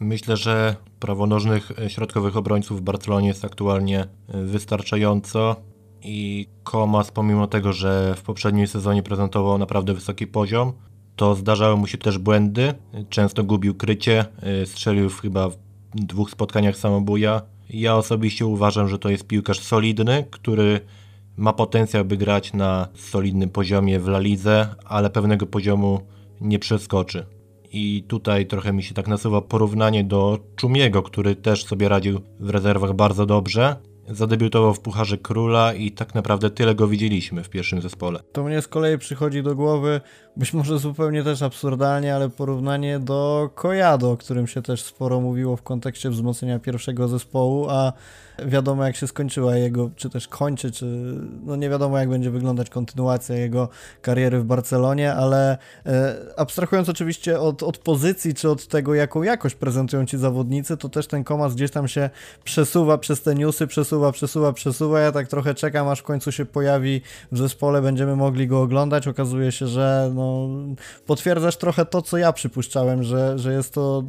Myślę, 0.00 0.36
że 0.36 0.76
prawonożnych 1.00 1.72
środkowych 1.88 2.36
obrońców 2.36 2.80
w 2.80 2.82
Barcelonie 2.82 3.28
jest 3.28 3.44
aktualnie 3.44 4.06
wystarczająco 4.28 5.56
i 6.02 6.46
Komas, 6.62 7.10
pomimo 7.10 7.46
tego, 7.46 7.72
że 7.72 8.14
w 8.16 8.22
poprzednim 8.22 8.66
sezonie 8.66 9.02
prezentował 9.02 9.58
naprawdę 9.58 9.94
wysoki 9.94 10.26
poziom, 10.26 10.72
to 11.16 11.34
zdarzały 11.34 11.76
mu 11.76 11.86
się 11.86 11.98
też 11.98 12.18
błędy. 12.18 12.74
Często 13.08 13.44
gubił 13.44 13.74
krycie, 13.74 14.24
strzelił 14.64 15.10
w 15.10 15.20
chyba 15.20 15.48
w 15.48 15.56
dwóch 15.94 16.30
spotkaniach 16.30 16.76
samobuja 16.76 17.42
ja 17.70 17.96
osobiście 17.96 18.46
uważam, 18.46 18.88
że 18.88 18.98
to 18.98 19.10
jest 19.10 19.26
piłkarz 19.26 19.60
solidny, 19.60 20.24
który 20.30 20.80
ma 21.36 21.52
potencjał, 21.52 22.04
by 22.04 22.16
grać 22.16 22.52
na 22.52 22.88
solidnym 22.94 23.50
poziomie 23.50 24.00
w 24.00 24.08
La 24.08 24.18
Lidze, 24.18 24.68
ale 24.84 25.10
pewnego 25.10 25.46
poziomu 25.46 26.00
nie 26.40 26.58
przeskoczy. 26.58 27.26
I 27.72 28.04
tutaj 28.08 28.46
trochę 28.46 28.72
mi 28.72 28.82
się 28.82 28.94
tak 28.94 29.08
nasuwa 29.08 29.40
porównanie 29.40 30.04
do 30.04 30.38
Czumiego, 30.56 31.02
który 31.02 31.36
też 31.36 31.64
sobie 31.64 31.88
radził 31.88 32.20
w 32.40 32.50
rezerwach 32.50 32.92
bardzo 32.92 33.26
dobrze, 33.26 33.76
Zadebiutował 34.08 34.74
w 34.74 34.80
Pucharze 34.80 35.18
Króla 35.18 35.74
i 35.74 35.90
tak 35.90 36.14
naprawdę 36.14 36.50
tyle 36.50 36.74
go 36.74 36.88
widzieliśmy 36.88 37.44
w 37.44 37.48
pierwszym 37.48 37.82
zespole. 37.82 38.20
To 38.32 38.44
mnie 38.44 38.62
z 38.62 38.68
kolei 38.68 38.98
przychodzi 38.98 39.42
do 39.42 39.54
głowy, 39.54 40.00
być 40.36 40.52
może 40.52 40.78
zupełnie 40.78 41.24
też 41.24 41.42
absurdalnie, 41.42 42.14
ale 42.14 42.28
porównanie 42.28 42.98
do 42.98 43.50
Kojado, 43.54 44.10
o 44.10 44.16
którym 44.16 44.46
się 44.46 44.62
też 44.62 44.82
sporo 44.82 45.20
mówiło 45.20 45.56
w 45.56 45.62
kontekście 45.62 46.10
wzmocnienia 46.10 46.58
pierwszego 46.58 47.08
zespołu, 47.08 47.66
a 47.70 47.92
wiadomo 48.46 48.84
jak 48.84 48.96
się 48.96 49.06
skończyła 49.06 49.56
jego, 49.56 49.90
czy 49.96 50.10
też 50.10 50.28
kończy, 50.28 50.72
czy 50.72 50.86
no 51.44 51.56
nie 51.56 51.70
wiadomo 51.70 51.98
jak 51.98 52.08
będzie 52.08 52.30
wyglądać 52.30 52.70
kontynuacja 52.70 53.36
jego 53.36 53.68
kariery 54.02 54.40
w 54.40 54.44
Barcelonie, 54.44 55.14
ale 55.14 55.58
e, 55.86 56.16
abstrahując 56.36 56.88
oczywiście 56.88 57.40
od, 57.40 57.62
od 57.62 57.78
pozycji, 57.78 58.34
czy 58.34 58.50
od 58.50 58.66
tego 58.66 58.94
jaką 58.94 59.22
jakość 59.22 59.54
prezentują 59.54 60.06
ci 60.06 60.18
zawodnicy, 60.18 60.76
to 60.76 60.88
też 60.88 61.06
ten 61.06 61.24
komas 61.24 61.54
gdzieś 61.54 61.70
tam 61.70 61.88
się 61.88 62.10
przesuwa 62.44 62.98
przez 62.98 63.22
te 63.22 63.34
newsy, 63.34 63.66
przesuwa, 63.66 64.12
przesuwa, 64.12 64.52
przesuwa, 64.52 65.00
ja 65.00 65.12
tak 65.12 65.28
trochę 65.28 65.54
czekam 65.54 65.88
aż 65.88 66.00
w 66.00 66.02
końcu 66.02 66.32
się 66.32 66.46
pojawi 66.46 67.00
w 67.32 67.38
zespole, 67.38 67.82
będziemy 67.82 68.16
mogli 68.16 68.48
go 68.48 68.62
oglądać, 68.62 69.08
okazuje 69.08 69.52
się, 69.52 69.66
że 69.66 70.10
no 70.14 70.23
potwierdzasz 71.06 71.56
trochę 71.56 71.84
to, 71.84 72.02
co 72.02 72.16
ja 72.16 72.32
przypuszczałem, 72.32 73.02
że, 73.02 73.38
że 73.38 73.52
jest 73.52 73.74
to 73.74 74.04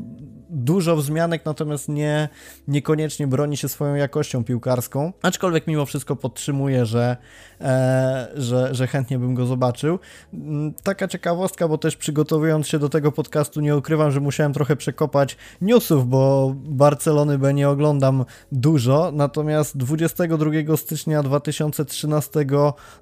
dużo 0.49 0.95
wzmianek, 0.95 1.45
natomiast 1.45 1.89
nie, 1.89 2.29
niekoniecznie 2.67 3.27
broni 3.27 3.57
się 3.57 3.69
swoją 3.69 3.95
jakością 3.95 4.43
piłkarską, 4.43 5.13
aczkolwiek 5.21 5.67
mimo 5.67 5.85
wszystko 5.85 6.15
podtrzymuję, 6.15 6.85
że, 6.85 7.17
e, 7.61 8.27
że, 8.35 8.75
że 8.75 8.87
chętnie 8.87 9.19
bym 9.19 9.35
go 9.35 9.45
zobaczył. 9.45 9.99
Mm, 10.33 10.73
taka 10.83 11.07
ciekawostka, 11.07 11.67
bo 11.67 11.77
też 11.77 11.95
przygotowując 11.95 12.67
się 12.67 12.79
do 12.79 12.89
tego 12.89 13.11
podcastu 13.11 13.61
nie 13.61 13.77
ukrywam, 13.77 14.11
że 14.11 14.19
musiałem 14.19 14.53
trochę 14.53 14.75
przekopać 14.75 15.37
newsów, 15.61 16.09
bo 16.09 16.53
Barcelony 16.55 17.37
B 17.37 17.53
nie 17.53 17.69
oglądam 17.69 18.25
dużo, 18.51 19.11
natomiast 19.13 19.77
22 19.77 20.77
stycznia 20.77 21.23
2013 21.23 22.45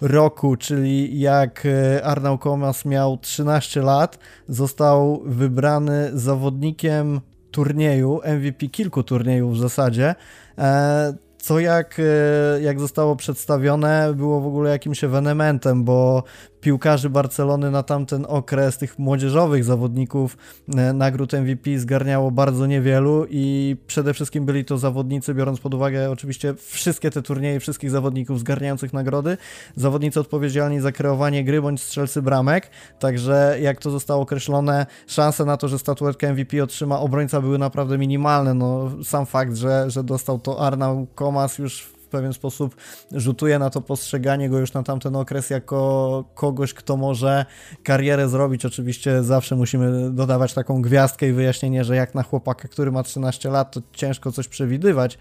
roku, 0.02 0.56
czyli 0.56 1.20
jak 1.20 1.66
e, 1.66 2.04
Arnau 2.06 2.38
Komas 2.38 2.86
miał 2.86 3.03
13 3.18 3.82
lat, 3.82 4.20
został 4.48 5.22
wybrany 5.26 6.12
zawodnikiem 6.14 7.22
turnieju, 7.52 8.22
MVP 8.26 8.68
kilku 8.68 9.04
turniejów 9.04 9.54
w 9.54 9.60
zasadzie, 9.60 10.16
e, 10.58 11.14
co 11.38 11.60
jak, 11.60 12.00
e, 12.00 12.62
jak 12.62 12.80
zostało 12.80 13.16
przedstawione 13.16 14.14
było 14.16 14.42
w 14.42 14.48
ogóle 14.48 14.70
jakimś 14.70 15.04
ewenementem, 15.04 15.84
bo 15.84 16.24
piłkarzy 16.64 17.10
Barcelony 17.10 17.72
na 17.72 17.84
tamten 17.84 18.26
okres, 18.30 18.78
tych 18.78 19.00
młodzieżowych 19.00 19.64
zawodników 19.64 20.38
e, 20.78 20.94
nagród 20.94 21.34
MVP 21.34 21.80
zgarniało 21.80 22.32
bardzo 22.32 22.66
niewielu 22.66 23.26
i 23.30 23.76
przede 23.88 24.14
wszystkim 24.14 24.46
byli 24.46 24.66
to 24.66 24.78
zawodnicy, 24.78 25.34
biorąc 25.34 25.60
pod 25.60 25.74
uwagę 25.74 26.12
oczywiście 26.12 26.54
wszystkie 26.58 27.12
te 27.12 27.22
turnieje, 27.22 27.60
wszystkich 27.60 27.92
zawodników 27.92 28.40
zgarniających 28.40 28.94
nagrody, 28.94 29.38
zawodnicy 29.76 30.20
odpowiedzialni 30.20 30.80
za 30.80 30.92
kreowanie 30.92 31.44
gry 31.44 31.62
bądź 31.62 31.82
strzelcy 31.82 32.22
bramek, 32.22 32.70
także 33.00 33.58
jak 33.62 33.80
to 33.80 33.90
zostało 33.90 34.22
określone, 34.22 34.86
szanse 35.08 35.46
na 35.46 35.58
to, 35.58 35.68
że 35.68 35.80
statuetkę 35.80 36.34
MVP 36.34 36.64
otrzyma 36.64 37.00
obrońca 37.00 37.42
były 37.42 37.58
naprawdę 37.58 37.98
minimalne, 37.98 38.54
no 38.54 38.92
sam 39.04 39.26
fakt, 39.26 39.56
że, 39.56 39.90
że 39.90 40.04
dostał 40.04 40.40
to 40.40 40.60
Arnau 40.68 41.08
Komas 41.16 41.58
już 41.58 41.93
pewien 42.14 42.34
sposób 42.34 42.76
rzutuje 43.12 43.60
na 43.60 43.70
to 43.70 43.82
postrzeganie 43.82 44.50
go 44.50 44.60
już 44.60 44.74
na 44.74 44.84
tamten 44.84 45.16
okres 45.16 45.50
jako 45.50 46.24
kogoś, 46.34 46.74
kto 46.74 46.98
może 46.98 47.46
karierę 47.84 48.30
zrobić. 48.30 48.66
Oczywiście 48.66 49.24
zawsze 49.24 49.56
musimy 49.56 50.12
dodawać 50.12 50.54
taką 50.54 50.82
gwiazdkę 50.82 51.30
i 51.30 51.34
wyjaśnienie, 51.34 51.84
że 51.84 51.96
jak 51.96 52.16
na 52.16 52.24
chłopaka, 52.24 52.68
który 52.68 52.92
ma 52.92 53.04
13 53.04 53.50
lat, 53.50 53.72
to 53.72 53.82
ciężko 53.94 54.32
coś 54.32 54.48
przewidywać. 54.48 55.18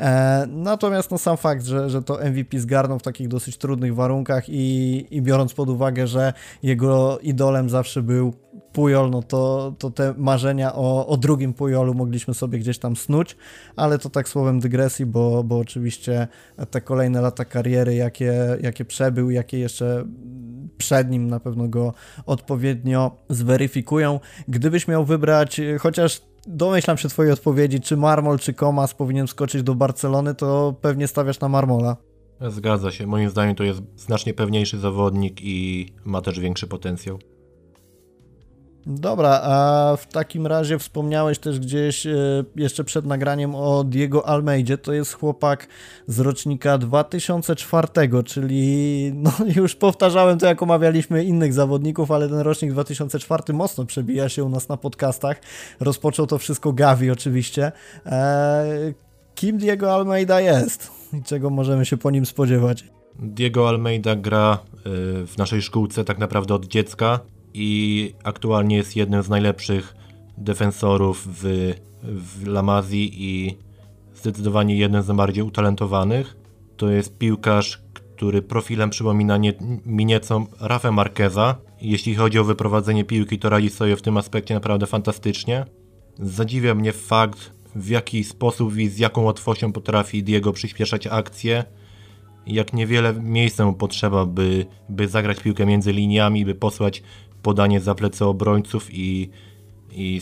E, 0.00 0.46
natomiast 0.48 1.10
no, 1.10 1.18
sam 1.18 1.36
fakt, 1.36 1.64
że, 1.64 1.90
że 1.90 2.02
to 2.02 2.18
MVP 2.30 2.60
zgarnął 2.60 2.98
w 2.98 3.02
takich 3.02 3.28
dosyć 3.28 3.56
trudnych 3.56 3.94
warunkach 3.94 4.48
i, 4.48 5.06
i 5.10 5.22
biorąc 5.22 5.54
pod 5.54 5.68
uwagę, 5.68 6.06
że 6.06 6.32
jego 6.62 7.18
idolem 7.18 7.70
zawsze 7.70 8.02
był 8.02 8.34
Pujol, 8.72 9.10
no 9.10 9.22
to, 9.22 9.74
to 9.78 9.90
te 9.90 10.14
marzenia 10.16 10.74
o, 10.74 11.06
o 11.06 11.16
drugim 11.16 11.54
Pujolu 11.54 11.94
mogliśmy 11.94 12.34
sobie 12.34 12.58
gdzieś 12.58 12.78
tam 12.78 12.96
snuć, 12.96 13.36
ale 13.76 13.98
to 13.98 14.10
tak 14.10 14.28
słowem 14.28 14.60
dygresji, 14.60 15.06
bo, 15.06 15.44
bo 15.44 15.58
oczywiście 15.58 16.28
te 16.70 16.80
kolejne 16.80 17.20
lata 17.20 17.44
kariery, 17.44 17.94
jakie, 17.94 18.34
jakie 18.60 18.84
przebył, 18.84 19.30
jakie 19.30 19.58
jeszcze 19.58 20.04
przed 20.78 21.10
nim 21.10 21.26
na 21.26 21.40
pewno 21.40 21.68
go 21.68 21.94
odpowiednio 22.26 23.16
zweryfikują. 23.28 24.20
Gdybyś 24.48 24.88
miał 24.88 25.04
wybrać, 25.04 25.60
chociaż 25.80 26.22
domyślam 26.46 26.98
się 26.98 27.08
twojej 27.08 27.32
odpowiedzi, 27.32 27.80
czy 27.80 27.96
Marmol, 27.96 28.38
czy 28.38 28.54
Komas 28.54 28.94
powinien 28.94 29.28
skoczyć 29.28 29.62
do 29.62 29.74
Barcelony, 29.74 30.34
to 30.34 30.74
pewnie 30.80 31.08
stawiasz 31.08 31.40
na 31.40 31.48
Marmola. 31.48 31.96
Zgadza 32.48 32.90
się. 32.90 33.06
Moim 33.06 33.30
zdaniem 33.30 33.54
to 33.54 33.64
jest 33.64 33.82
znacznie 33.96 34.34
pewniejszy 34.34 34.78
zawodnik 34.78 35.40
i 35.42 35.88
ma 36.04 36.20
też 36.20 36.40
większy 36.40 36.66
potencjał. 36.66 37.18
Dobra, 38.90 39.40
a 39.42 39.96
w 39.96 40.06
takim 40.06 40.46
razie 40.46 40.78
wspomniałeś 40.78 41.38
też 41.38 41.60
gdzieś 41.60 42.06
e, 42.06 42.44
jeszcze 42.56 42.84
przed 42.84 43.06
nagraniem 43.06 43.54
o 43.54 43.84
Diego 43.84 44.28
Almeidzie. 44.28 44.78
To 44.78 44.92
jest 44.92 45.12
chłopak 45.12 45.66
z 46.06 46.20
rocznika 46.20 46.78
2004, 46.78 47.88
czyli 48.24 49.12
no 49.14 49.32
już 49.56 49.74
powtarzałem 49.74 50.38
to, 50.38 50.46
jak 50.46 50.62
omawialiśmy 50.62 51.24
innych 51.24 51.52
zawodników, 51.52 52.10
ale 52.10 52.28
ten 52.28 52.38
rocznik 52.38 52.72
2004 52.72 53.52
mocno 53.52 53.84
przebija 53.84 54.28
się 54.28 54.44
u 54.44 54.48
nas 54.48 54.68
na 54.68 54.76
podcastach. 54.76 55.40
Rozpoczął 55.80 56.26
to 56.26 56.38
wszystko 56.38 56.72
Gavi 56.72 57.10
oczywiście. 57.10 57.72
Eee, 58.06 58.94
kim 59.34 59.58
Diego 59.58 59.94
Almeida 59.94 60.40
jest 60.40 60.90
i 61.12 61.22
czego 61.22 61.50
możemy 61.50 61.86
się 61.86 61.96
po 61.96 62.10
nim 62.10 62.26
spodziewać? 62.26 62.84
Diego 63.18 63.68
Almeida 63.68 64.16
gra 64.16 64.58
e, 64.62 64.80
w 65.26 65.34
naszej 65.38 65.62
szkółce 65.62 66.04
tak 66.04 66.18
naprawdę 66.18 66.54
od 66.54 66.66
dziecka 66.66 67.20
i 67.54 68.12
aktualnie 68.24 68.76
jest 68.76 68.96
jednym 68.96 69.22
z 69.22 69.28
najlepszych 69.28 69.94
defensorów 70.38 71.28
w, 71.30 71.72
w 72.02 72.46
Lamazji 72.46 73.10
i 73.14 73.58
zdecydowanie 74.14 74.76
jednym 74.76 75.02
z 75.02 75.08
najbardziej 75.08 75.44
utalentowanych. 75.44 76.36
To 76.76 76.90
jest 76.90 77.18
piłkarz, 77.18 77.82
który 77.92 78.42
profilem 78.42 78.90
przypomina 78.90 79.36
nie, 79.36 79.52
mi 79.86 80.06
nieco 80.06 80.46
Rafę 80.60 80.90
Marqueza 80.90 81.56
Jeśli 81.80 82.14
chodzi 82.14 82.38
o 82.38 82.44
wyprowadzenie 82.44 83.04
piłki, 83.04 83.38
to 83.38 83.48
radzi 83.48 83.70
sobie 83.70 83.96
w 83.96 84.02
tym 84.02 84.16
aspekcie 84.16 84.54
naprawdę 84.54 84.86
fantastycznie. 84.86 85.64
Zadziwia 86.18 86.74
mnie 86.74 86.92
fakt, 86.92 87.52
w 87.74 87.88
jaki 87.88 88.24
sposób 88.24 88.76
i 88.76 88.88
z 88.88 88.98
jaką 88.98 89.22
łatwością 89.22 89.72
potrafi 89.72 90.22
Diego 90.22 90.52
przyspieszać 90.52 91.06
akcję. 91.06 91.64
Jak 92.46 92.72
niewiele 92.72 93.14
miejsca 93.14 93.66
mu 93.66 93.72
potrzeba, 93.72 94.26
by, 94.26 94.66
by 94.88 95.08
zagrać 95.08 95.40
piłkę 95.40 95.66
między 95.66 95.92
liniami, 95.92 96.44
by 96.44 96.54
posłać 96.54 97.02
podanie 97.42 97.80
za 97.80 97.94
plecy 97.94 98.24
obrońców 98.24 98.88
i, 98.92 99.30
i 99.92 100.20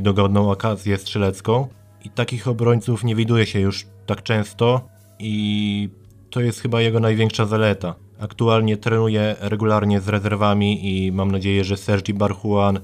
dogodną 0.00 0.50
okazję 0.50 0.98
strzelecką. 0.98 1.68
I 2.04 2.10
takich 2.10 2.48
obrońców 2.48 3.04
nie 3.04 3.14
widuje 3.14 3.46
się 3.46 3.60
już 3.60 3.86
tak 4.06 4.22
często 4.22 4.88
i 5.18 5.88
to 6.30 6.40
jest 6.40 6.60
chyba 6.60 6.80
jego 6.80 7.00
największa 7.00 7.46
zaleta. 7.46 7.94
Aktualnie 8.18 8.76
trenuje 8.76 9.36
regularnie 9.40 10.00
z 10.00 10.08
rezerwami 10.08 11.06
i 11.06 11.12
mam 11.12 11.30
nadzieję, 11.30 11.64
że 11.64 11.76
Sergi 11.76 12.14
Barhuan 12.14 12.76
y, 12.76 12.80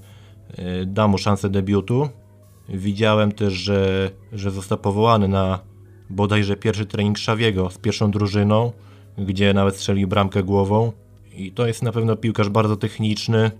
da 0.86 1.08
mu 1.08 1.18
szansę 1.18 1.50
debiutu. 1.50 2.08
Widziałem 2.68 3.32
też, 3.32 3.52
że, 3.52 4.10
że 4.32 4.50
został 4.50 4.78
powołany 4.78 5.28
na 5.28 5.58
bodajże 6.10 6.56
pierwszy 6.56 6.86
trening 6.86 7.18
Szawiego 7.18 7.70
z 7.70 7.78
pierwszą 7.78 8.10
drużyną, 8.10 8.72
gdzie 9.18 9.54
nawet 9.54 9.76
strzelił 9.76 10.08
bramkę 10.08 10.42
głową. 10.42 10.92
I 11.36 11.52
to 11.52 11.66
jest 11.66 11.82
na 11.82 11.92
pewno 11.92 12.16
piłkarz 12.16 12.48
bardzo 12.48 12.76
techniczny, 12.76 13.50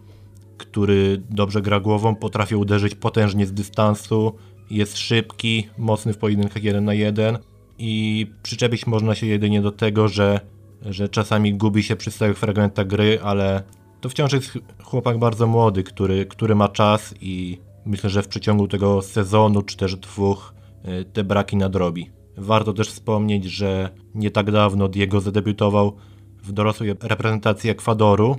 który 0.61 1.23
dobrze 1.31 1.63
gra 1.63 1.81
głową, 1.81 2.15
potrafi 2.15 2.57
uderzyć 2.57 2.95
potężnie 2.95 3.47
z 3.47 3.53
dystansu, 3.53 4.33
jest 4.71 4.99
szybki, 4.99 5.69
mocny 5.79 6.13
w 6.13 6.19
pojedynkach 6.19 6.65
1 6.65 6.85
na 6.85 6.95
1 6.95 7.39
i 7.79 8.27
przyczepić 8.43 8.87
można 8.87 9.15
się 9.15 9.27
jedynie 9.27 9.63
do 9.63 9.73
tego, 9.73 10.09
że, 10.09 10.41
że 10.83 11.09
czasami 11.09 11.55
gubi 11.55 11.83
się 11.83 11.97
przy 11.97 12.11
stałych 12.11 12.39
fragmentach 12.39 12.87
gry, 12.87 13.19
ale 13.23 13.63
to 14.01 14.09
wciąż 14.09 14.33
jest 14.33 14.59
chłopak 14.83 15.19
bardzo 15.19 15.47
młody, 15.47 15.83
który, 15.83 16.27
który 16.27 16.55
ma 16.55 16.69
czas 16.69 17.15
i 17.21 17.59
myślę, 17.87 18.11
że 18.11 18.23
w 18.23 18.29
przeciągu 18.29 18.69
tego 18.69 19.03
sezonu 19.03 19.63
czy 19.63 19.77
też 19.77 19.97
dwóch 19.97 20.55
y, 20.85 21.05
te 21.05 21.25
braki 21.25 21.57
nadrobi. 21.57 22.11
Warto 22.37 22.73
też 22.73 22.89
wspomnieć, 22.89 23.45
że 23.45 23.91
nie 24.15 24.31
tak 24.31 24.51
dawno 24.51 24.89
Diego 24.89 25.21
zadebiutował 25.21 25.97
w 26.43 26.53
dorosłej 26.53 26.95
reprezentacji 27.03 27.71
Ekwadoru, 27.71 28.37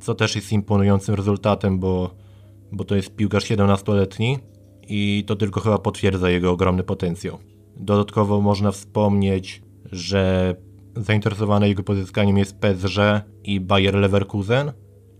co 0.00 0.14
też 0.14 0.36
jest 0.36 0.52
imponującym 0.52 1.14
rezultatem, 1.14 1.78
bo, 1.78 2.10
bo 2.72 2.84
to 2.84 2.96
jest 2.96 3.16
piłkarz 3.16 3.44
17-letni 3.44 4.38
i 4.88 5.24
to 5.26 5.36
tylko 5.36 5.60
chyba 5.60 5.78
potwierdza 5.78 6.30
jego 6.30 6.50
ogromny 6.50 6.82
potencjał. 6.82 7.38
Dodatkowo 7.76 8.40
można 8.40 8.72
wspomnieć, 8.72 9.62
że 9.92 10.54
zainteresowane 10.96 11.68
jego 11.68 11.82
pozyskaniem 11.82 12.38
jest 12.38 12.58
PSG 12.58 12.98
i 13.44 13.60
Bayer 13.60 13.94
Leverkusen 13.94 14.72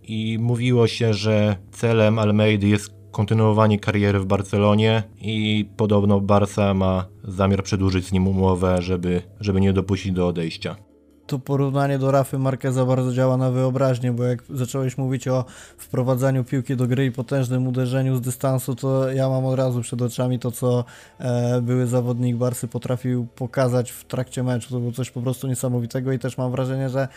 i 0.02 0.38
mówiło 0.40 0.86
się, 0.86 1.14
że 1.14 1.56
celem 1.70 2.18
Almeidy 2.18 2.68
jest 2.68 2.96
kontynuowanie 3.12 3.78
kariery 3.78 4.20
w 4.20 4.26
Barcelonie 4.26 5.02
i 5.20 5.68
podobno 5.76 6.20
Barca 6.20 6.74
ma 6.74 7.06
zamiar 7.24 7.62
przedłużyć 7.62 8.06
z 8.06 8.12
nim 8.12 8.28
umowę, 8.28 8.82
żeby, 8.82 9.22
żeby 9.40 9.60
nie 9.60 9.72
dopuścić 9.72 10.12
do 10.12 10.28
odejścia 10.28 10.85
to 11.26 11.38
porównanie 11.38 11.98
do 11.98 12.10
Rafy 12.10 12.38
Marqueza 12.38 12.86
bardzo 12.86 13.12
działa 13.12 13.36
na 13.36 13.50
wyobraźnię, 13.50 14.12
bo 14.12 14.24
jak 14.24 14.42
zacząłeś 14.50 14.98
mówić 14.98 15.28
o 15.28 15.44
wprowadzaniu 15.78 16.44
piłki 16.44 16.76
do 16.76 16.86
gry 16.86 17.06
i 17.06 17.12
potężnym 17.12 17.66
uderzeniu 17.66 18.16
z 18.16 18.20
dystansu, 18.20 18.74
to 18.74 19.12
ja 19.12 19.28
mam 19.28 19.46
od 19.46 19.58
razu 19.58 19.80
przed 19.80 20.02
oczami 20.02 20.38
to, 20.38 20.50
co 20.50 20.84
e, 21.18 21.60
były 21.62 21.86
zawodnik 21.86 22.36
Barsy 22.36 22.68
potrafił 22.68 23.26
pokazać 23.36 23.90
w 23.90 24.04
trakcie 24.04 24.42
meczu. 24.42 24.70
To 24.70 24.80
było 24.80 24.92
coś 24.92 25.10
po 25.10 25.22
prostu 25.22 25.46
niesamowitego 25.46 26.12
i 26.12 26.18
też 26.18 26.38
mam 26.38 26.50
wrażenie, 26.50 26.88
że 26.88 27.08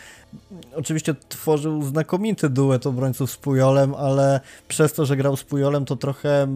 oczywiście 0.74 1.14
tworzył 1.28 1.82
znakomity 1.82 2.50
duet 2.50 2.86
obrońców 2.86 3.30
z 3.30 3.36
Pujolem, 3.36 3.94
ale 3.94 4.40
przez 4.68 4.92
to, 4.92 5.06
że 5.06 5.16
grał 5.16 5.36
z 5.36 5.44
Pujolem, 5.44 5.84
to 5.84 5.96
trochę 5.96 6.48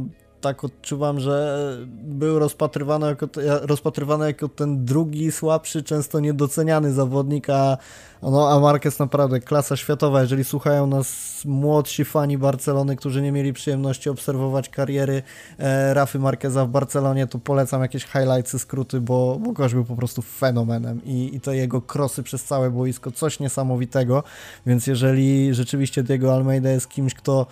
tak 0.44 0.64
odczuwam, 0.64 1.20
że 1.20 1.68
był 1.92 2.38
rozpatrywany 2.38 3.06
jako, 3.06 3.26
rozpatrywany 3.62 4.26
jako 4.26 4.48
ten 4.48 4.84
drugi, 4.84 5.32
słabszy, 5.32 5.82
często 5.82 6.20
niedoceniany 6.20 6.92
zawodnik, 6.92 7.50
a, 7.50 7.76
no, 8.22 8.50
a 8.50 8.60
Marquez 8.60 8.98
naprawdę 8.98 9.40
klasa 9.40 9.76
światowa. 9.76 10.22
Jeżeli 10.22 10.44
słuchają 10.44 10.86
nas 10.86 11.08
młodsi 11.44 12.04
fani 12.04 12.38
Barcelony, 12.38 12.96
którzy 12.96 13.22
nie 13.22 13.32
mieli 13.32 13.52
przyjemności 13.52 14.10
obserwować 14.10 14.68
kariery 14.68 15.22
e, 15.58 15.94
Rafy 15.94 16.18
Marqueza 16.18 16.64
w 16.64 16.68
Barcelonie, 16.68 17.26
to 17.26 17.38
polecam 17.38 17.82
jakieś 17.82 18.04
highlights, 18.04 18.60
skróty, 18.60 19.00
bo, 19.00 19.38
bo 19.40 19.68
był 19.68 19.84
po 19.84 19.96
prostu 19.96 20.22
fenomenem 20.22 21.04
i, 21.04 21.30
i 21.34 21.40
te 21.40 21.56
jego 21.56 21.82
krosy 21.82 22.22
przez 22.22 22.44
całe 22.44 22.70
boisko, 22.70 23.10
coś 23.10 23.40
niesamowitego, 23.40 24.22
więc 24.66 24.86
jeżeli 24.86 25.54
rzeczywiście 25.54 26.02
Diego 26.02 26.34
Almeida 26.34 26.70
jest 26.70 26.88
kimś, 26.88 27.14
kto 27.14 27.46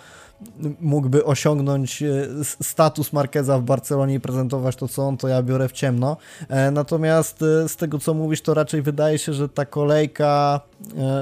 mógłby 0.81 1.25
osiągnąć 1.25 2.03
e, 2.03 2.27
status 2.43 3.13
Markeza 3.13 3.59
w 3.59 3.63
Barcelonie 3.63 4.15
i 4.15 4.19
prezentować 4.19 4.75
to, 4.75 4.87
co 4.87 5.07
on, 5.07 5.17
to 5.17 5.27
ja 5.27 5.43
biorę 5.43 5.67
w 5.67 5.71
ciemno. 5.71 6.17
E, 6.49 6.71
natomiast 6.71 7.41
e, 7.41 7.69
z 7.69 7.75
tego, 7.75 7.99
co 7.99 8.13
mówisz, 8.13 8.41
to 8.41 8.53
raczej 8.53 8.81
wydaje 8.81 9.17
się, 9.17 9.33
że 9.33 9.49
ta 9.49 9.65
kolejka, 9.65 10.61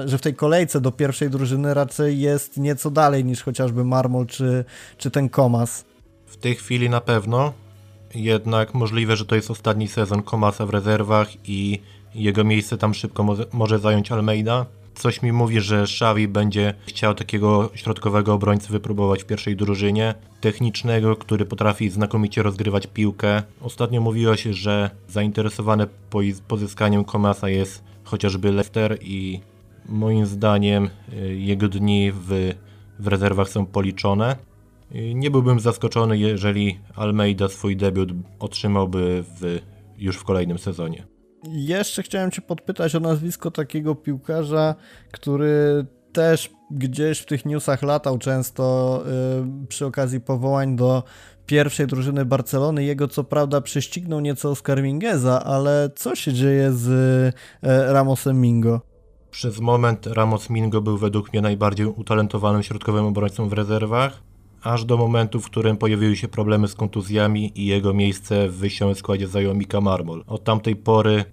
że 0.04 0.18
w 0.18 0.20
tej 0.20 0.34
kolejce 0.34 0.80
do 0.80 0.92
pierwszej 0.92 1.30
drużyny 1.30 1.74
raczej 1.74 2.20
jest 2.20 2.56
nieco 2.56 2.90
dalej 2.90 3.24
niż 3.24 3.42
chociażby 3.42 3.84
Marmol 3.84 4.26
czy, 4.26 4.64
czy 4.98 5.10
ten 5.10 5.28
Komas. 5.28 5.84
W 6.26 6.36
tej 6.36 6.54
chwili 6.54 6.90
na 6.90 7.00
pewno, 7.00 7.52
jednak 8.14 8.74
możliwe, 8.74 9.16
że 9.16 9.24
to 9.24 9.34
jest 9.34 9.50
ostatni 9.50 9.88
sezon 9.88 10.22
Komasa 10.22 10.66
w 10.66 10.70
rezerwach 10.70 11.28
i 11.48 11.80
jego 12.14 12.44
miejsce 12.44 12.78
tam 12.78 12.94
szybko 12.94 13.36
może 13.52 13.78
zająć 13.78 14.12
Almeida. 14.12 14.66
Coś 14.94 15.22
mi 15.22 15.32
mówi, 15.32 15.60
że 15.60 15.82
Xavi 15.82 16.28
będzie 16.28 16.74
chciał 16.86 17.14
takiego 17.14 17.70
środkowego 17.74 18.34
obrońcy 18.34 18.72
wypróbować 18.72 19.22
w 19.22 19.26
pierwszej 19.26 19.56
drużynie, 19.56 20.14
technicznego, 20.40 21.16
który 21.16 21.44
potrafi 21.44 21.90
znakomicie 21.90 22.42
rozgrywać 22.42 22.86
piłkę. 22.86 23.42
Ostatnio 23.60 24.00
mówiło 24.00 24.36
się, 24.36 24.52
że 24.52 24.90
zainteresowany 25.08 25.86
pozyskaniem 26.48 27.04
Komasa 27.04 27.48
jest 27.48 27.84
chociażby 28.04 28.52
Leicester 28.52 28.98
i 29.00 29.40
moim 29.88 30.26
zdaniem 30.26 30.90
y, 31.12 31.36
jego 31.36 31.68
dni 31.68 32.12
w, 32.12 32.54
w 32.98 33.06
rezerwach 33.06 33.48
są 33.48 33.66
policzone. 33.66 34.36
Y, 34.94 35.14
nie 35.14 35.30
byłbym 35.30 35.60
zaskoczony, 35.60 36.18
jeżeli 36.18 36.78
Almeida 36.96 37.48
swój 37.48 37.76
debiut 37.76 38.08
otrzymałby 38.38 39.24
w, 39.40 39.58
już 39.98 40.16
w 40.16 40.24
kolejnym 40.24 40.58
sezonie. 40.58 41.11
Jeszcze 41.44 42.02
chciałem 42.02 42.30
Cię 42.30 42.42
podpytać 42.42 42.94
o 42.94 43.00
nazwisko 43.00 43.50
takiego 43.50 43.94
piłkarza, 43.94 44.74
który 45.12 45.86
też 46.12 46.50
gdzieś 46.70 47.18
w 47.18 47.26
tych 47.26 47.44
newsach 47.44 47.82
latał 47.82 48.18
często 48.18 49.02
yy, 49.60 49.66
przy 49.66 49.86
okazji 49.86 50.20
powołań 50.20 50.76
do 50.76 51.02
pierwszej 51.46 51.86
drużyny 51.86 52.24
Barcelony. 52.24 52.84
Jego 52.84 53.08
co 53.08 53.24
prawda 53.24 53.60
prześcignął 53.60 54.20
nieco 54.20 54.50
Oscar 54.50 54.82
Mingueza, 54.82 55.44
ale 55.44 55.90
co 55.96 56.14
się 56.14 56.32
dzieje 56.32 56.72
z 56.72 56.88
yy, 57.62 57.92
Ramosem 57.92 58.40
Mingo? 58.40 58.80
Przez 59.30 59.60
moment 59.60 60.06
Ramos 60.06 60.50
Mingo 60.50 60.82
był 60.82 60.98
według 60.98 61.32
mnie 61.32 61.42
najbardziej 61.42 61.86
utalentowanym 61.86 62.62
środkowym 62.62 63.04
obrońcą 63.04 63.48
w 63.48 63.52
rezerwach 63.52 64.31
aż 64.62 64.84
do 64.84 64.96
momentu, 64.96 65.40
w 65.40 65.46
którym 65.46 65.76
pojawiły 65.76 66.16
się 66.16 66.28
problemy 66.28 66.68
z 66.68 66.74
kontuzjami 66.74 67.52
i 67.54 67.66
jego 67.66 67.94
miejsce 67.94 68.48
w 68.48 68.56
wyjściowym 68.56 68.94
składzie 68.94 69.28
zajął 69.28 69.54
Mika 69.54 69.80
Marmol. 69.80 70.24
Od 70.26 70.44
tamtej 70.44 70.76
pory 70.76 71.24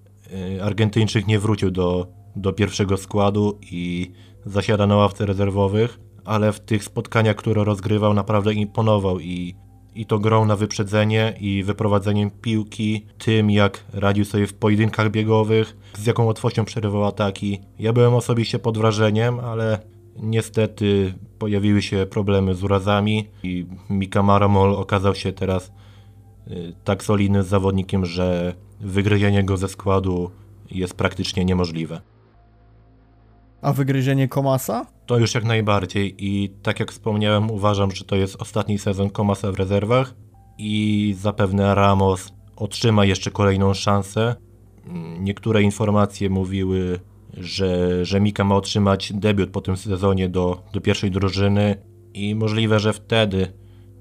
y, 0.57 0.63
Argentyńczyk 0.63 1.27
nie 1.27 1.39
wrócił 1.39 1.71
do, 1.71 2.07
do 2.35 2.53
pierwszego 2.53 2.97
składu 2.97 3.59
i 3.71 4.11
zasiada 4.45 4.87
na 4.87 4.95
ławce 4.95 5.25
rezerwowych, 5.25 5.99
ale 6.25 6.53
w 6.53 6.59
tych 6.59 6.83
spotkaniach, 6.83 7.35
które 7.35 7.63
rozgrywał, 7.63 8.13
naprawdę 8.13 8.53
imponował 8.53 9.19
i, 9.19 9.55
i 9.95 10.05
to 10.05 10.19
grą 10.19 10.45
na 10.45 10.55
wyprzedzenie 10.55 11.33
i 11.39 11.63
wyprowadzeniem 11.63 12.31
piłki, 12.31 13.05
tym 13.17 13.49
jak 13.49 13.85
radził 13.93 14.25
sobie 14.25 14.47
w 14.47 14.53
pojedynkach 14.53 15.11
biegowych, 15.11 15.77
z 15.97 16.05
jaką 16.05 16.23
łatwością 16.23 16.65
przerywał 16.65 17.05
ataki. 17.05 17.59
Ja 17.79 17.93
byłem 17.93 18.13
osobiście 18.13 18.59
pod 18.59 18.77
wrażeniem, 18.77 19.39
ale 19.39 19.79
Niestety 20.15 21.13
pojawiły 21.39 21.81
się 21.81 22.05
problemy 22.09 22.55
z 22.55 22.63
urazami 22.63 23.27
i 23.43 23.65
Mika 23.89 24.23
Maramol 24.23 24.75
okazał 24.75 25.15
się 25.15 25.33
teraz 25.33 25.71
y, 26.47 26.73
tak 26.83 27.03
solidnym 27.03 27.43
zawodnikiem, 27.43 28.05
że 28.05 28.53
wygryzienie 28.81 29.43
go 29.43 29.57
ze 29.57 29.67
składu 29.67 30.31
jest 30.71 30.93
praktycznie 30.93 31.45
niemożliwe. 31.45 32.01
A 33.61 33.73
wygryzienie 33.73 34.27
Komasa? 34.27 34.85
To 35.05 35.17
już 35.17 35.35
jak 35.35 35.43
najbardziej 35.43 36.15
i 36.17 36.49
tak 36.63 36.79
jak 36.79 36.91
wspomniałem, 36.91 37.51
uważam, 37.51 37.91
że 37.91 38.05
to 38.05 38.15
jest 38.15 38.41
ostatni 38.41 38.77
sezon 38.79 39.09
Komasa 39.09 39.51
w 39.51 39.55
rezerwach 39.55 40.15
i 40.57 41.15
zapewne 41.17 41.75
Ramos 41.75 42.33
otrzyma 42.55 43.05
jeszcze 43.05 43.31
kolejną 43.31 43.73
szansę. 43.73 44.35
Niektóre 45.19 45.61
informacje 45.61 46.29
mówiły 46.29 46.99
że, 47.37 48.05
że 48.05 48.21
Mika 48.21 48.43
ma 48.43 48.55
otrzymać 48.55 49.13
debiut 49.13 49.49
po 49.49 49.61
tym 49.61 49.77
sezonie 49.77 50.29
do, 50.29 50.63
do 50.73 50.81
pierwszej 50.81 51.11
drużyny 51.11 51.75
i 52.13 52.35
możliwe, 52.35 52.79
że 52.79 52.93
wtedy 52.93 53.53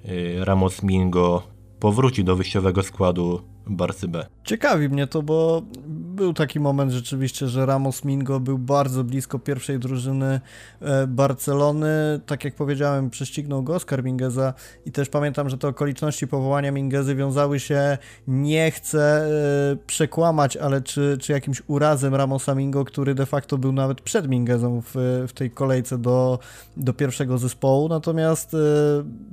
y, 0.09 0.45
Ramos 0.45 0.83
Mingo 0.83 1.43
powróci 1.81 2.25
do 2.25 2.37
wyjściowego 2.37 2.83
składu 2.83 3.41
Barcy 3.69 4.09
B. 4.09 4.27
Ciekawi 4.45 4.89
mnie 4.89 5.07
to, 5.07 5.23
bo 5.23 5.63
był 5.89 6.35
taki 6.35 6.61
moment 6.61 6.93
rzeczywiście, 6.93 7.49
że 7.49 7.67
Ramos 7.67 8.05
Mingo 8.05 8.41
był 8.41 8.59
bardzo 8.59 9.05
blisko 9.05 9.39
pierwszej 9.39 9.79
drużyny 9.79 10.41
e, 10.81 11.07
Barcelony. 11.07 12.21
Tak 12.27 12.45
jak 12.45 12.55
powiedziałem, 12.55 13.11
prześcignął 13.11 13.63
go 13.63 13.75
Oscar 13.75 14.05
Mingeza 14.05 14.55
i 14.87 14.93
też 14.93 15.09
pamiętam, 15.09 15.49
że 15.49 15.59
te 15.59 15.69
okoliczności 15.69 16.27
powołania 16.27 16.73
Mingezy 16.73 17.15
wiązały 17.15 17.61
się, 17.61 17.99
nie 18.29 18.71
chcę 18.71 19.29
e, 19.73 19.77
przekłamać, 19.87 20.57
ale 20.57 20.83
czy, 20.83 21.19
czy 21.21 21.33
jakimś 21.33 21.63
urazem 21.67 22.15
Ramosa 22.15 22.55
Mingo, 22.55 22.85
który 22.85 23.15
de 23.15 23.27
facto 23.27 23.59
był 23.59 23.73
nawet 23.73 24.01
przed 24.01 24.29
Mingezą 24.29 24.83
w, 24.83 25.25
w 25.29 25.33
tej 25.33 25.51
kolejce 25.51 25.99
do, 25.99 26.39
do 26.77 26.93
pierwszego 26.93 27.39
zespołu. 27.39 27.89
Natomiast 27.89 28.55
e, 28.55 28.59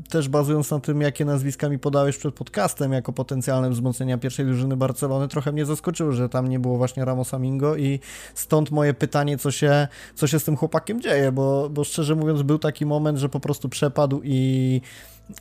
też 0.09 0.29
bazując 0.29 0.71
na 0.71 0.79
tym, 0.79 1.01
jakie 1.01 1.25
nazwiska 1.25 1.69
mi 1.69 1.79
podałeś 1.79 2.17
przed 2.17 2.35
podcastem 2.35 2.93
jako 2.93 3.13
potencjalne 3.13 3.69
wzmocnienia 3.69 4.17
pierwszej 4.25 4.45
drużyny 4.45 4.77
Barcelony, 4.77 5.27
trochę 5.27 5.51
mnie 5.51 5.65
zaskoczyło, 5.65 6.11
że 6.11 6.29
tam 6.29 6.47
nie 6.47 6.59
było 6.59 6.77
właśnie 6.77 7.05
Ramosa 7.05 7.39
Mingo 7.39 7.75
i 7.75 7.99
stąd 8.33 8.71
moje 8.71 8.93
pytanie, 8.93 9.37
co 9.37 9.51
się, 9.51 9.87
co 10.15 10.27
się 10.27 10.39
z 10.39 10.43
tym 10.43 10.57
chłopakiem 10.57 11.01
dzieje, 11.01 11.31
bo, 11.31 11.69
bo 11.69 11.83
szczerze 11.83 12.15
mówiąc 12.15 12.41
był 12.41 12.59
taki 12.59 12.85
moment, 12.85 13.17
że 13.17 13.29
po 13.29 13.39
prostu 13.39 13.69
przepadł 13.69 14.21
i 14.23 14.81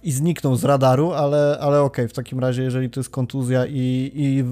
i 0.03 0.13
zniknął 0.13 0.57
z 0.57 0.65
radaru, 0.65 1.13
ale, 1.13 1.59
ale 1.61 1.81
okej, 1.81 2.05
okay, 2.05 2.09
w 2.09 2.13
takim 2.13 2.39
razie, 2.39 2.63
jeżeli 2.63 2.91
to 2.91 3.01
jest 3.01 3.11
kontuzja 3.11 3.67
i, 3.67 4.11
i 4.15 4.45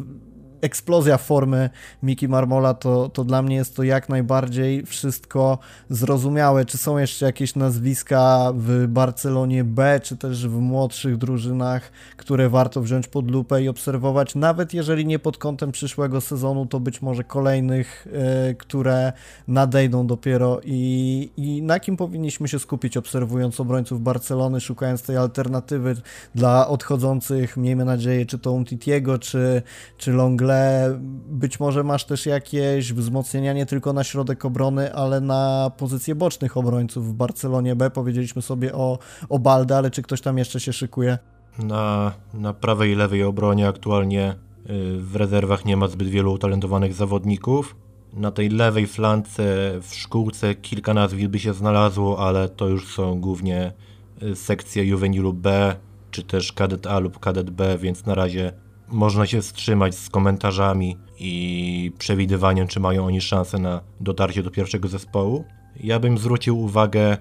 eksplozja 0.63 1.19
formy 1.19 1.71
Miki 2.03 2.29
Marmola, 2.29 2.75
to, 2.75 3.09
to 3.09 3.25
dla 3.25 3.43
mnie 3.43 3.57
jest 3.57 3.77
to 3.77 3.83
jak 3.83 4.09
najbardziej 4.09 4.87
wszystko 4.87 5.59
zrozumiałe. 5.91 6.65
Czy 6.65 6.79
są 6.79 6.99
jeszcze 6.99 7.27
jakieś 7.27 7.55
nazwiska 7.55 8.53
w 8.55 8.87
Barcelonie 8.87 9.65
B, 9.65 10.01
czy 10.03 10.17
też 10.17 10.49
w 10.49 10.61
młodszych 10.61 11.17
drużynach, 11.17 11.93
które 12.17 12.49
warto 12.49 12.81
wziąć 12.81 13.09
pod 13.09 13.31
lupę 13.31 13.63
i 13.63 13.69
obserwować, 13.69 14.35
nawet 14.35 14.75
jeżeli 14.75 15.07
nie 15.07 15.19
pod 15.19 15.39
kątem 15.39 15.73
przyszłego 15.73 16.21
sezonu, 16.21 16.67
to 16.67 16.81
być 16.81 17.03
może 17.03 17.25
kolejnych, 17.25 18.09
yy, 18.47 18.55
które 18.55 19.13
nadejdą 19.49 20.07
dopiero 20.07 20.61
i, 20.65 21.31
i 21.37 21.63
na 21.63 21.81
kim 21.81 21.97
powinniśmy 21.97 22.49
się 22.49 22.59
skupić, 22.59 22.97
obserwując 22.97 23.61
obrońców 23.61 24.03
Barcelony, 24.03 24.61
szukając 24.61 25.03
tej 25.03 25.17
alternatywy 25.17 25.97
dla 26.35 26.69
odchodzących, 26.69 27.57
miejmy 27.57 27.85
nadzieję, 27.85 28.27
czy 28.27 28.39
to 28.39 28.53
Umtitiego, 28.53 29.19
czy, 29.19 29.63
czy 29.99 30.13
Longle, 30.13 30.52
ale 30.53 30.99
być 31.27 31.61
może 31.61 31.85
masz 31.85 32.05
też 32.05 32.27
jakieś 32.27 32.93
wzmocnienia 32.93 33.53
nie 33.53 33.67
tylko 33.67 33.93
na 33.93 34.05
środek 34.05 34.45
obrony, 34.45 34.95
ale 34.95 35.21
na 35.21 35.71
pozycje 35.77 36.15
bocznych 36.15 36.57
obrońców 36.57 37.09
w 37.09 37.13
Barcelonie 37.13 37.77
B. 37.77 37.91
Powiedzieliśmy 37.91 38.43
sobie 38.43 38.75
o, 38.75 38.99
o 39.29 39.39
Balde, 39.39 39.77
ale 39.77 39.91
czy 39.91 40.03
ktoś 40.03 40.21
tam 40.21 40.39
jeszcze 40.39 40.61
się 40.61 40.73
szykuje? 40.73 41.19
Na, 41.59 42.13
na 42.35 42.53
prawej 42.55 42.93
i 42.93 42.95
lewej 42.95 43.23
obronie 43.23 43.69
aktualnie 43.69 44.31
y, 44.31 44.35
w 44.99 45.17
rezerwach 45.17 45.65
nie 45.65 45.77
ma 45.77 45.89
zbyt 45.89 46.09
wielu 46.09 46.33
utalentowanych 46.33 46.95
zawodników. 46.95 47.77
Na 48.13 48.31
tej 48.31 48.49
lewej 48.49 48.87
flance 48.87 49.43
w 49.83 49.95
szkółce 49.95 50.55
kilka 50.55 50.95
nazwisk 50.95 51.31
by 51.31 51.39
się 51.39 51.55
znalazło, 51.55 52.27
ale 52.27 52.49
to 52.49 52.69
już 52.69 52.95
są 52.95 53.21
głównie 53.21 53.73
y, 54.23 54.37
sekcje 54.37 54.85
juvenilu 54.85 55.33
B, 55.33 55.77
czy 56.11 56.23
też 56.23 56.53
kadet 56.53 56.87
A 56.87 56.99
lub 56.99 57.19
kadet 57.19 57.51
B, 57.51 57.79
więc 57.79 58.07
na 58.07 58.15
razie 58.15 58.53
można 58.93 59.27
się 59.27 59.43
wstrzymać 59.43 59.95
z 59.95 60.11
komentarzami 60.11 60.97
i 61.19 61.93
przewidywaniem, 61.99 62.69
czy 62.69 62.81
mają 62.81 63.07
oni 63.07 63.21
szansę 63.21 63.59
na 63.59 63.81
dotarcie 64.01 64.43
do 64.43 64.51
pierwszego 64.51 64.89
zespołu. 64.89 65.45
Ja 65.81 65.99
bym 65.99 66.19
zwrócił 66.19 66.61
uwagę 66.61 67.17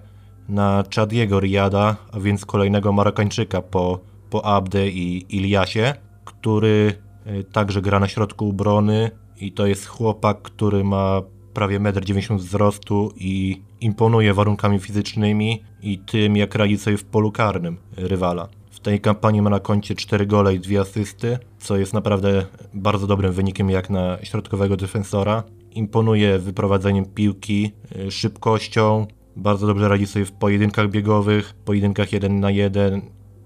na 0.50 0.84
Chadiego 0.96 1.40
Riada, 1.40 1.96
a 2.12 2.20
więc 2.20 2.46
kolejnego 2.46 2.94
Marokańczyka 2.94 3.62
po, 3.62 4.00
po 4.30 4.46
Abde 4.46 4.90
i 4.90 5.26
Iliasie, 5.30 5.94
który 6.26 6.94
y, 7.28 7.44
także 7.44 7.82
gra 7.82 8.00
na 8.00 8.08
środku 8.08 8.50
obrony 8.50 9.12
i 9.38 9.52
to 9.52 9.66
jest 9.66 9.86
chłopak, 9.86 10.42
który 10.42 10.84
ma 10.84 11.22
prawie 11.54 11.80
1,90 11.80 12.32
m 12.32 12.38
wzrostu 12.38 13.14
i 13.18 13.62
imponuje 13.82 14.34
warunkami 14.34 14.80
fizycznymi 14.80 15.64
i 15.82 16.00
tym, 16.00 16.38
jak 16.38 16.56
radzi 16.56 16.78
sobie 16.78 16.98
w 16.98 17.04
polu 17.04 17.32
karnym 17.32 17.78
rywala 17.98 18.61
tej 18.82 19.02
kampanii 19.02 19.42
ma 19.42 19.50
na 19.50 19.60
koncie 19.60 19.96
4 19.96 20.26
gole 20.26 20.56
i 20.56 20.60
2 20.60 20.82
asysty, 20.82 21.38
co 21.60 21.78
jest 21.78 21.94
naprawdę 21.94 22.46
bardzo 22.74 23.08
dobrym 23.08 23.34
wynikiem 23.34 23.70
jak 23.70 23.90
na 23.90 24.18
środkowego 24.24 24.78
defensora. 24.78 25.44
Imponuje 25.72 26.40
wyprowadzeniem 26.40 27.06
piłki, 27.06 27.72
y, 27.96 28.12
szybkością, 28.12 29.08
bardzo 29.36 29.68
dobrze 29.68 29.88
radzi 29.88 30.08
sobie 30.08 30.26
w 30.26 30.32
pojedynkach 30.32 30.90
biegowych, 30.90 31.54
pojedynkach 31.66 32.14
1 32.14 32.40
na 32.40 32.52
1 32.52 33.02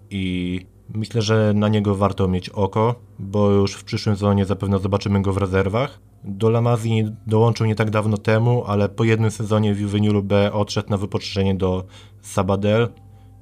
i 0.09 0.65
myślę, 0.93 1.21
że 1.21 1.53
na 1.55 1.67
niego 1.67 1.95
warto 1.95 2.27
mieć 2.27 2.49
oko, 2.49 2.95
bo 3.19 3.51
już 3.51 3.73
w 3.73 3.83
przyszłym 3.83 4.15
sezonie 4.15 4.45
zapewne 4.45 4.79
zobaczymy 4.79 5.21
go 5.21 5.33
w 5.33 5.37
rezerwach. 5.37 5.99
Do 6.23 6.49
Lamazji 6.49 7.11
dołączył 7.27 7.65
nie 7.65 7.75
tak 7.75 7.89
dawno 7.89 8.17
temu, 8.17 8.63
ale 8.67 8.89
po 8.89 9.03
jednym 9.03 9.31
sezonie 9.31 9.73
w 9.73 9.79
Juvenilu 9.79 10.23
B 10.23 10.53
odszedł 10.53 10.89
na 10.89 10.97
wypoczyczenie 10.97 11.55
do 11.55 11.83
Sabadell, 12.21 12.89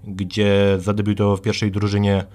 gdzie 0.04 0.76
zadebiutował 0.80 1.38
w 1.38 1.42
pierwszej 1.42 1.72
drużynie 1.72 2.26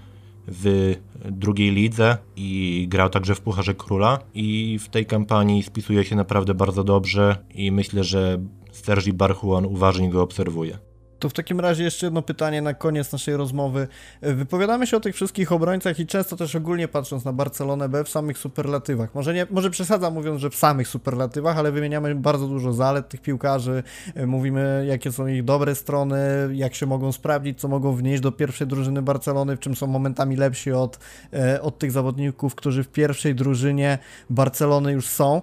w 0.49 0.95
drugiej 1.25 1.71
lidze 1.71 2.19
i 2.37 2.87
grał 2.89 3.11
także 3.11 3.35
w 3.35 3.41
Pucharze 3.41 3.75
Króla 3.75 4.19
i 4.35 4.79
w 4.79 4.89
tej 4.89 5.07
kampanii 5.07 5.63
spisuje 5.63 6.05
się 6.05 6.17
naprawdę 6.17 6.55
bardzo 6.55 6.85
dobrze 6.85 7.37
i 7.55 7.73
myślę, 7.73 8.05
że 8.05 8.39
Sergi 8.73 9.13
Barchuan 9.13 9.65
uważnie 9.65 10.11
go 10.11 10.23
obserwuje. 10.23 10.79
To 11.19 11.29
w 11.29 11.33
takim 11.33 11.61
razie 11.61 11.85
jeszcze 11.85 12.07
jedno 12.07 12.23
pytanie 12.23 12.63
na 12.63 12.75
koniec 12.75 13.13
naszej 13.13 13.37
rozmowy. 13.37 13.89
Wypowiadamy 14.23 14.87
się 14.87 14.97
o 14.97 15.01
tych 15.01 15.15
wszystkich 15.15 15.53
obrońcach 15.53 16.01
i 16.01 16.07
często 16.07 16.37
też 16.37 16.55
ogólnie 16.55 16.89
patrząc 16.89 17.25
na 17.25 17.33
Barcelonę 17.33 17.89
B 17.89 18.05
w 18.05 18.09
samych 18.09 18.39
superlatywach. 18.39 19.15
Może, 19.15 19.35
nie, 19.35 19.47
może 19.51 19.71
przesadzam 19.71 20.15
mówiąc, 20.15 20.41
że 20.41 20.51
w 20.51 20.55
samych 20.57 20.89
superlatywach, 20.89 21.59
ale 21.59 21.73
wymieniamy 21.73 22.15
bardzo 22.15 22.47
dużo 22.47 22.73
zalet 22.73 23.09
tych 23.09 23.21
piłkarzy, 23.21 23.83
mówimy 24.27 24.85
jakie 24.89 25.13
są 25.13 25.27
ich 25.27 25.45
dobre 25.45 25.75
strony, 25.75 26.19
jak 26.53 26.75
się 26.75 26.87
mogą 26.87 27.13
sprawdzić, 27.13 27.61
co 27.61 27.69
mogą 27.69 27.97
wnieść 27.97 28.23
do 28.23 28.33
pierwszej 28.33 28.67
drużyny 28.67 29.03
Barcelony, 29.03 29.57
w 29.57 29.61
czym 29.61 29.77
są 29.77 29.87
momentami 29.87 30.37
lepsi 30.37 30.73
od, 30.73 30.99
e, 31.33 31.63
od 31.63 31.79
tych 31.79 31.93
zawodników, 31.93 32.55
którzy 32.55 32.85
w 32.85 32.89
pierwszej 32.89 33.35
drużynie 33.35 33.99
Barcelony 34.31 34.93
już 34.93 35.09
są. 35.09 35.43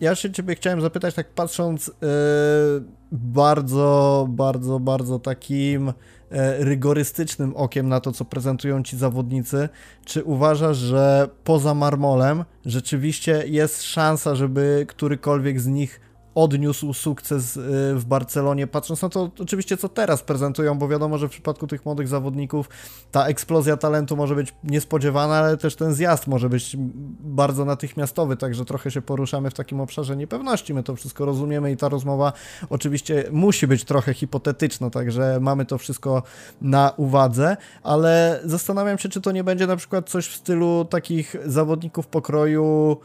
Ja 0.00 0.14
się 0.14 0.32
ciebie 0.32 0.54
chciałem 0.54 0.80
zapytać, 0.80 1.14
tak 1.14 1.28
patrząc 1.28 1.86
yy, 1.86 1.94
bardzo, 3.12 4.26
bardzo, 4.30 4.80
bardzo 4.80 5.18
takim 5.18 5.86
yy, 5.86 5.92
rygorystycznym 6.58 7.56
okiem 7.56 7.88
na 7.88 8.00
to, 8.00 8.12
co 8.12 8.24
prezentują 8.24 8.82
ci 8.82 8.96
zawodnicy, 8.96 9.68
czy 10.04 10.24
uważasz, 10.24 10.76
że 10.76 11.28
poza 11.44 11.74
marmolem 11.74 12.44
rzeczywiście 12.66 13.44
jest 13.46 13.82
szansa, 13.82 14.34
żeby 14.34 14.84
którykolwiek 14.88 15.60
z 15.60 15.66
nich 15.66 16.00
odniósł 16.34 16.94
sukces 16.94 17.56
y, 17.56 17.60
w 17.94 18.04
Barcelonie, 18.04 18.66
patrząc 18.66 19.02
na 19.02 19.08
to 19.08 19.30
oczywiście, 19.38 19.76
co 19.76 19.88
teraz 19.88 20.22
prezentują, 20.22 20.78
bo 20.78 20.88
wiadomo, 20.88 21.18
że 21.18 21.28
w 21.28 21.30
przypadku 21.30 21.66
tych 21.66 21.84
młodych 21.84 22.08
zawodników 22.08 22.68
ta 23.10 23.26
eksplozja 23.26 23.76
talentu 23.76 24.16
może 24.16 24.34
być 24.34 24.54
niespodziewana, 24.64 25.34
ale 25.34 25.56
też 25.56 25.76
ten 25.76 25.94
zjazd 25.94 26.26
może 26.26 26.48
być 26.48 26.76
bardzo 27.20 27.64
natychmiastowy, 27.64 28.36
także 28.36 28.64
trochę 28.64 28.90
się 28.90 29.02
poruszamy 29.02 29.50
w 29.50 29.54
takim 29.54 29.80
obszarze 29.80 30.16
niepewności, 30.16 30.74
my 30.74 30.82
to 30.82 30.96
wszystko 30.96 31.24
rozumiemy 31.24 31.72
i 31.72 31.76
ta 31.76 31.88
rozmowa 31.88 32.32
oczywiście 32.70 33.24
musi 33.32 33.66
być 33.66 33.84
trochę 33.84 34.14
hipotetyczna, 34.14 34.90
także 34.90 35.38
mamy 35.40 35.64
to 35.64 35.78
wszystko 35.78 36.22
na 36.62 36.92
uwadze, 36.96 37.56
ale 37.82 38.40
zastanawiam 38.44 38.98
się, 38.98 39.08
czy 39.08 39.20
to 39.20 39.32
nie 39.32 39.44
będzie 39.44 39.66
na 39.66 39.76
przykład 39.76 40.10
coś 40.10 40.28
w 40.28 40.36
stylu 40.36 40.86
takich 40.90 41.36
zawodników 41.46 42.06
pokroju 42.06 42.96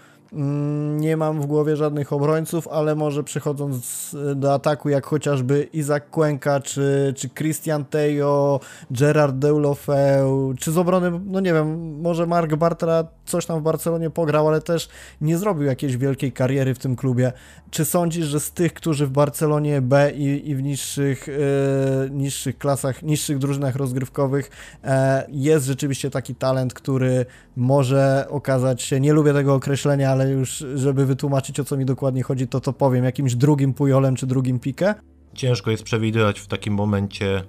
nie 0.97 1.17
mam 1.17 1.41
w 1.41 1.45
głowie 1.45 1.75
żadnych 1.75 2.13
obrońców, 2.13 2.67
ale 2.67 2.95
może 2.95 3.23
przechodząc 3.23 4.15
do 4.35 4.53
ataku, 4.53 4.89
jak 4.89 5.05
chociażby 5.05 5.63
Izak 5.73 6.09
Cuenca, 6.09 6.59
czy, 6.59 7.13
czy 7.17 7.29
Christian 7.29 7.85
Tejo, 7.85 8.59
Gerard 8.91 9.35
Deulofeu, 9.35 10.53
czy 10.59 10.71
z 10.71 10.77
obrony, 10.77 11.11
no 11.25 11.39
nie 11.39 11.53
wiem, 11.53 11.99
może 12.01 12.27
Mark 12.27 12.55
Bartra 12.55 13.07
coś 13.25 13.45
tam 13.45 13.59
w 13.59 13.63
Barcelonie 13.63 14.09
pograł, 14.09 14.47
ale 14.47 14.61
też 14.61 14.89
nie 15.21 15.37
zrobił 15.37 15.63
jakiejś 15.63 15.97
wielkiej 15.97 16.31
kariery 16.31 16.73
w 16.73 16.79
tym 16.79 16.95
klubie. 16.95 17.31
Czy 17.71 17.85
sądzisz, 17.85 18.25
że 18.25 18.39
z 18.39 18.51
tych, 18.51 18.73
którzy 18.73 19.07
w 19.07 19.11
Barcelonie 19.11 19.81
B 19.81 20.11
i, 20.11 20.49
i 20.49 20.55
w 20.55 20.63
niższych, 20.63 21.27
yy, 21.27 22.09
niższych 22.09 22.57
klasach, 22.57 23.03
niższych 23.03 23.37
drużynach 23.37 23.75
rozgrywkowych 23.75 24.51
yy, 24.83 24.89
jest 25.29 25.65
rzeczywiście 25.65 26.09
taki 26.09 26.35
talent, 26.35 26.73
który 26.73 27.25
może 27.55 28.27
okazać 28.29 28.81
się, 28.81 28.99
nie 28.99 29.13
lubię 29.13 29.33
tego 29.33 29.53
określenia, 29.53 30.14
ale 30.15 30.29
już 30.29 30.65
żeby 30.75 31.05
wytłumaczyć 31.05 31.59
o 31.59 31.63
co 31.63 31.77
mi 31.77 31.85
dokładnie 31.85 32.23
chodzi, 32.23 32.47
to 32.47 32.61
to 32.61 32.73
powiem, 32.73 33.05
jakimś 33.05 33.35
drugim 33.35 33.73
Pujolem 33.73 34.15
czy 34.15 34.27
drugim 34.27 34.59
Pique? 34.59 34.95
Ciężko 35.33 35.71
jest 35.71 35.83
przewidywać 35.83 36.39
w 36.39 36.47
takim 36.47 36.73
momencie, 36.73 37.43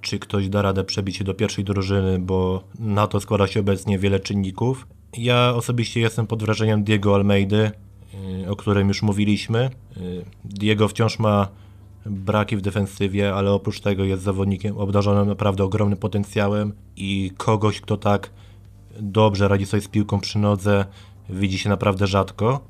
czy 0.00 0.18
ktoś 0.18 0.48
da 0.48 0.62
radę 0.62 0.84
przebić 0.84 1.16
się 1.16 1.24
do 1.24 1.34
pierwszej 1.34 1.64
drużyny, 1.64 2.18
bo 2.18 2.64
na 2.78 3.06
to 3.06 3.20
składa 3.20 3.46
się 3.46 3.60
obecnie 3.60 3.98
wiele 3.98 4.20
czynników. 4.20 4.86
Ja 5.16 5.54
osobiście 5.54 6.00
jestem 6.00 6.26
pod 6.26 6.42
wrażeniem 6.42 6.84
Diego 6.84 7.14
Almeidy, 7.14 7.70
o 8.48 8.56
którym 8.56 8.88
już 8.88 9.02
mówiliśmy. 9.02 9.70
Y, 9.96 10.24
Diego 10.44 10.88
wciąż 10.88 11.18
ma 11.18 11.48
braki 12.06 12.56
w 12.56 12.60
defensywie, 12.60 13.34
ale 13.34 13.50
oprócz 13.50 13.80
tego 13.80 14.04
jest 14.04 14.22
zawodnikiem 14.22 14.78
obdarzonym 14.78 15.28
naprawdę 15.28 15.64
ogromnym 15.64 15.98
potencjałem 15.98 16.72
i 16.96 17.30
kogoś, 17.36 17.80
kto 17.80 17.96
tak 17.96 18.30
dobrze 19.00 19.48
radzi 19.48 19.66
sobie 19.66 19.80
z 19.80 19.88
piłką 19.88 20.20
przy 20.20 20.38
nodze, 20.38 20.84
widzi 21.28 21.58
się 21.58 21.68
naprawdę 21.68 22.06
rzadko. 22.06 22.60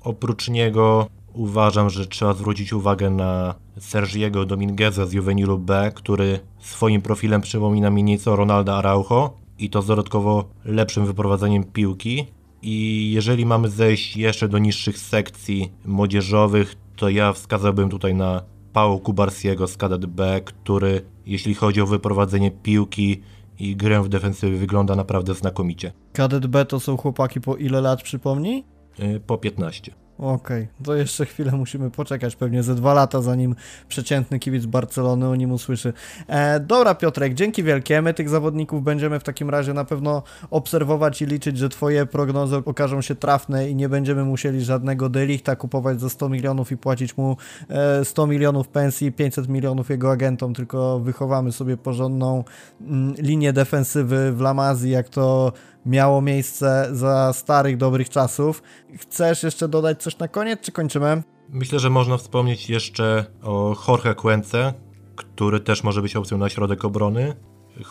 Oprócz 0.00 0.48
niego 0.48 1.06
uważam, 1.32 1.90
że 1.90 2.06
trzeba 2.06 2.34
zwrócić 2.34 2.72
uwagę 2.72 3.10
na 3.10 3.54
Sergiego 3.78 4.46
Domingueza 4.46 5.06
z 5.06 5.12
Juvenilu 5.12 5.58
B, 5.58 5.92
który 5.94 6.40
swoim 6.58 7.02
profilem 7.02 7.40
przypomina 7.40 7.90
mi 7.90 8.02
nieco 8.02 8.36
Ronalda 8.36 8.74
Araujo 8.74 9.30
i 9.58 9.70
to 9.70 9.82
z 9.82 9.86
dodatkowo 9.86 10.44
lepszym 10.64 11.06
wyprowadzeniem 11.06 11.64
piłki. 11.64 12.26
I 12.62 13.10
jeżeli 13.14 13.46
mamy 13.46 13.68
zejść 13.68 14.16
jeszcze 14.16 14.48
do 14.48 14.58
niższych 14.58 14.98
sekcji 14.98 15.72
młodzieżowych, 15.84 16.76
to 16.96 17.08
ja 17.08 17.32
wskazałbym 17.32 17.88
tutaj 17.88 18.14
na 18.14 18.42
Paulo 18.72 18.98
Kubarsiego 18.98 19.66
z 19.66 19.76
Kadet 19.76 20.06
B, 20.06 20.40
który 20.44 21.02
jeśli 21.26 21.54
chodzi 21.54 21.80
o 21.80 21.86
wyprowadzenie 21.86 22.50
piłki 22.50 23.20
i 23.60 23.76
grę 23.76 24.02
w 24.02 24.08
defensywie 24.08 24.56
wygląda 24.58 24.96
naprawdę 24.96 25.34
znakomicie. 25.34 25.92
Kadet 26.12 26.46
B 26.46 26.64
to 26.64 26.80
są 26.80 26.96
chłopaki 26.96 27.40
po 27.40 27.56
ile 27.56 27.80
lat, 27.80 28.02
przypomnij? 28.02 28.64
Yy, 28.98 29.20
Po 29.20 29.38
15. 29.38 29.92
Okej, 30.20 30.68
to 30.84 30.94
jeszcze 30.94 31.26
chwilę 31.26 31.52
musimy 31.52 31.90
poczekać, 31.90 32.36
pewnie 32.36 32.62
ze 32.62 32.74
dwa 32.74 32.94
lata, 32.94 33.22
zanim 33.22 33.54
przeciętny 33.88 34.38
kibic 34.38 34.66
Barcelony 34.66 35.28
o 35.28 35.36
nim 35.36 35.52
usłyszy. 35.52 35.92
E, 36.26 36.60
dobra 36.60 36.94
Piotrek, 36.94 37.34
dzięki 37.34 37.62
wielkie, 37.62 38.02
my 38.02 38.14
tych 38.14 38.28
zawodników 38.28 38.82
będziemy 38.82 39.20
w 39.20 39.22
takim 39.22 39.50
razie 39.50 39.74
na 39.74 39.84
pewno 39.84 40.22
obserwować 40.50 41.22
i 41.22 41.26
liczyć, 41.26 41.58
że 41.58 41.68
twoje 41.68 42.06
prognozy 42.06 42.56
okażą 42.56 43.00
się 43.00 43.14
trafne 43.14 43.70
i 43.70 43.74
nie 43.74 43.88
będziemy 43.88 44.24
musieli 44.24 44.64
żadnego 44.64 45.08
delichta 45.08 45.56
kupować 45.56 46.00
za 46.00 46.08
100 46.08 46.28
milionów 46.28 46.72
i 46.72 46.76
płacić 46.76 47.16
mu 47.16 47.36
e, 47.68 48.04
100 48.04 48.26
milionów 48.26 48.68
pensji, 48.68 49.12
500 49.12 49.48
milionów 49.48 49.90
jego 49.90 50.10
agentom, 50.10 50.54
tylko 50.54 50.98
wychowamy 50.98 51.52
sobie 51.52 51.76
porządną 51.76 52.44
mm, 52.80 53.14
linię 53.14 53.52
defensywy 53.52 54.32
w 54.32 54.40
Lamazji, 54.40 54.90
jak 54.90 55.08
to 55.08 55.52
miało 55.86 56.22
miejsce 56.22 56.88
za 56.92 57.32
starych, 57.32 57.76
dobrych 57.76 58.08
czasów. 58.08 58.62
Chcesz 58.98 59.42
jeszcze 59.42 59.68
dodać 59.68 60.02
coś 60.02 60.18
na 60.18 60.28
koniec, 60.28 60.60
czy 60.60 60.72
kończymy? 60.72 61.22
Myślę, 61.48 61.78
że 61.78 61.90
można 61.90 62.16
wspomnieć 62.16 62.70
jeszcze 62.70 63.24
o 63.42 63.76
Jorge 63.88 64.14
Quence, 64.14 64.74
który 65.16 65.60
też 65.60 65.84
może 65.84 66.02
być 66.02 66.16
opcją 66.16 66.38
na 66.38 66.48
środek 66.48 66.84
obrony. 66.84 67.36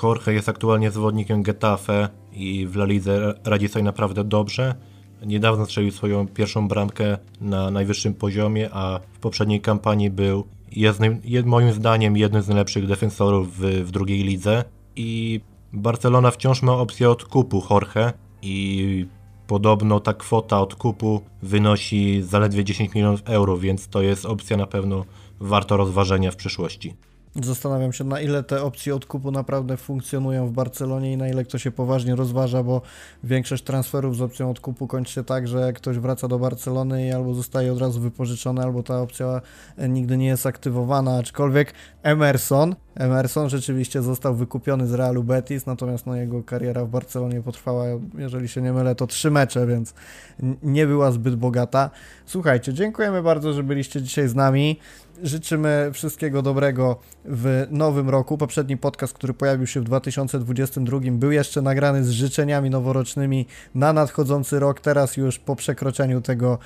Jorge 0.04 0.28
jest 0.28 0.50
aktualnie 0.50 0.92
zawodnikiem 0.92 1.44
Getafe 1.44 2.10
i 2.32 2.68
w 2.68 2.76
La 2.76 2.86
Lidze 2.86 3.34
radzi 3.44 3.68
sobie 3.68 3.84
naprawdę 3.84 4.24
dobrze. 4.24 4.76
Niedawno 5.26 5.66
strzelił 5.66 5.92
swoją 5.92 6.28
pierwszą 6.28 6.68
bramkę 6.68 7.18
na 7.42 7.72
najwyższym 7.72 8.14
poziomie, 8.14 8.70
a 8.74 9.00
w 9.14 9.20
poprzedniej 9.20 9.62
kampanii 9.62 10.10
był 10.10 10.48
jednym, 10.72 11.22
jed, 11.24 11.46
moim 11.46 11.74
zdaniem 11.74 12.18
jednym 12.18 12.42
z 12.42 12.48
najlepszych 12.48 12.88
defensorów 12.88 13.58
w, 13.58 13.62
w 13.62 13.92
drugiej 13.92 14.24
lidze. 14.24 14.64
I 14.96 15.42
Barcelona 15.74 16.32
wciąż 16.32 16.62
ma 16.62 16.74
opcję 16.74 17.10
odkupu 17.10 17.64
Jorge 17.70 18.14
i 18.42 19.06
podobno 19.48 20.00
ta 20.00 20.14
kwota 20.14 20.62
odkupu 20.62 21.22
wynosi 21.42 22.22
zaledwie 22.24 22.64
10 22.64 22.94
milionów 22.96 23.22
euro, 23.26 23.58
więc 23.58 23.88
to 23.88 24.02
jest 24.02 24.26
opcja 24.26 24.58
na 24.58 24.68
pewno 24.68 25.06
warto 25.40 25.78
rozważenia 25.78 26.32
w 26.32 26.36
przyszłości. 26.36 26.94
Zastanawiam 27.36 27.94
się, 27.94 28.04
na 28.04 28.22
ile 28.22 28.44
te 28.44 28.64
opcje 28.64 28.96
odkupu 28.96 29.32
naprawdę 29.32 29.78
funkcjonują 29.78 30.48
w 30.48 30.52
Barcelonie 30.52 31.14
i 31.14 31.18
na 31.18 31.30
ile 31.30 31.46
to 31.46 31.58
się 31.58 31.72
poważnie 31.72 32.16
rozważa, 32.16 32.64
bo 32.64 32.82
większość 33.24 33.64
transferów 33.64 34.18
z 34.18 34.22
opcją 34.22 34.50
odkupu 34.50 34.88
kończy 34.88 35.14
się 35.14 35.24
tak, 35.24 35.48
że 35.48 35.74
ktoś 35.74 35.98
wraca 35.98 36.28
do 36.28 36.40
Barcelony 36.40 37.08
i 37.08 37.12
albo 37.12 37.34
zostaje 37.34 37.72
od 37.72 37.80
razu 37.80 38.00
wypożyczony, 38.02 38.64
albo 38.64 38.84
ta 38.84 39.02
opcja 39.02 39.42
nigdy 39.90 40.18
nie 40.18 40.28
jest 40.28 40.46
aktywowana, 40.46 41.18
aczkolwiek 41.18 41.74
Emerson, 42.04 42.76
Emerson 43.00 43.50
rzeczywiście 43.50 44.02
został 44.02 44.36
wykupiony 44.36 44.88
z 44.88 44.94
Realu 44.94 45.24
Betis, 45.24 45.66
natomiast 45.66 46.06
no, 46.06 46.16
jego 46.16 46.44
kariera 46.44 46.86
w 46.86 46.90
Barcelonie 46.90 47.42
potrwała, 47.42 47.86
jeżeli 48.18 48.48
się 48.48 48.62
nie 48.62 48.74
mylę, 48.74 48.96
to 48.96 49.08
trzy 49.08 49.32
mecze, 49.32 49.68
więc 49.68 49.94
nie 50.64 50.88
była 50.88 51.12
zbyt 51.12 51.36
bogata. 51.36 51.90
Słuchajcie, 52.30 52.74
dziękujemy 52.74 53.24
bardzo, 53.24 53.54
że 53.54 53.64
byliście 53.64 54.02
dzisiaj 54.02 54.28
z 54.28 54.36
nami. 54.36 54.80
Życzymy 55.24 55.90
wszystkiego 55.94 56.42
dobrego 56.42 57.00
w 57.26 57.68
nowym 57.70 58.10
roku. 58.10 58.38
Poprzedni 58.38 58.78
podcast, 58.78 59.14
który 59.14 59.34
pojawił 59.34 59.68
się 59.68 59.82
w 59.82 59.84
2022, 59.84 61.00
był 61.12 61.32
jeszcze 61.32 61.62
nagrany 61.62 62.04
z 62.04 62.10
życzeniami 62.10 62.70
noworocznymi 62.70 63.46
na 63.76 63.94
nadchodzący 63.94 64.60
rok. 64.60 64.80
Teraz 64.80 65.18
już 65.18 65.40
po 65.40 65.56
przekroczeniu 65.56 66.22
tego, 66.22 66.58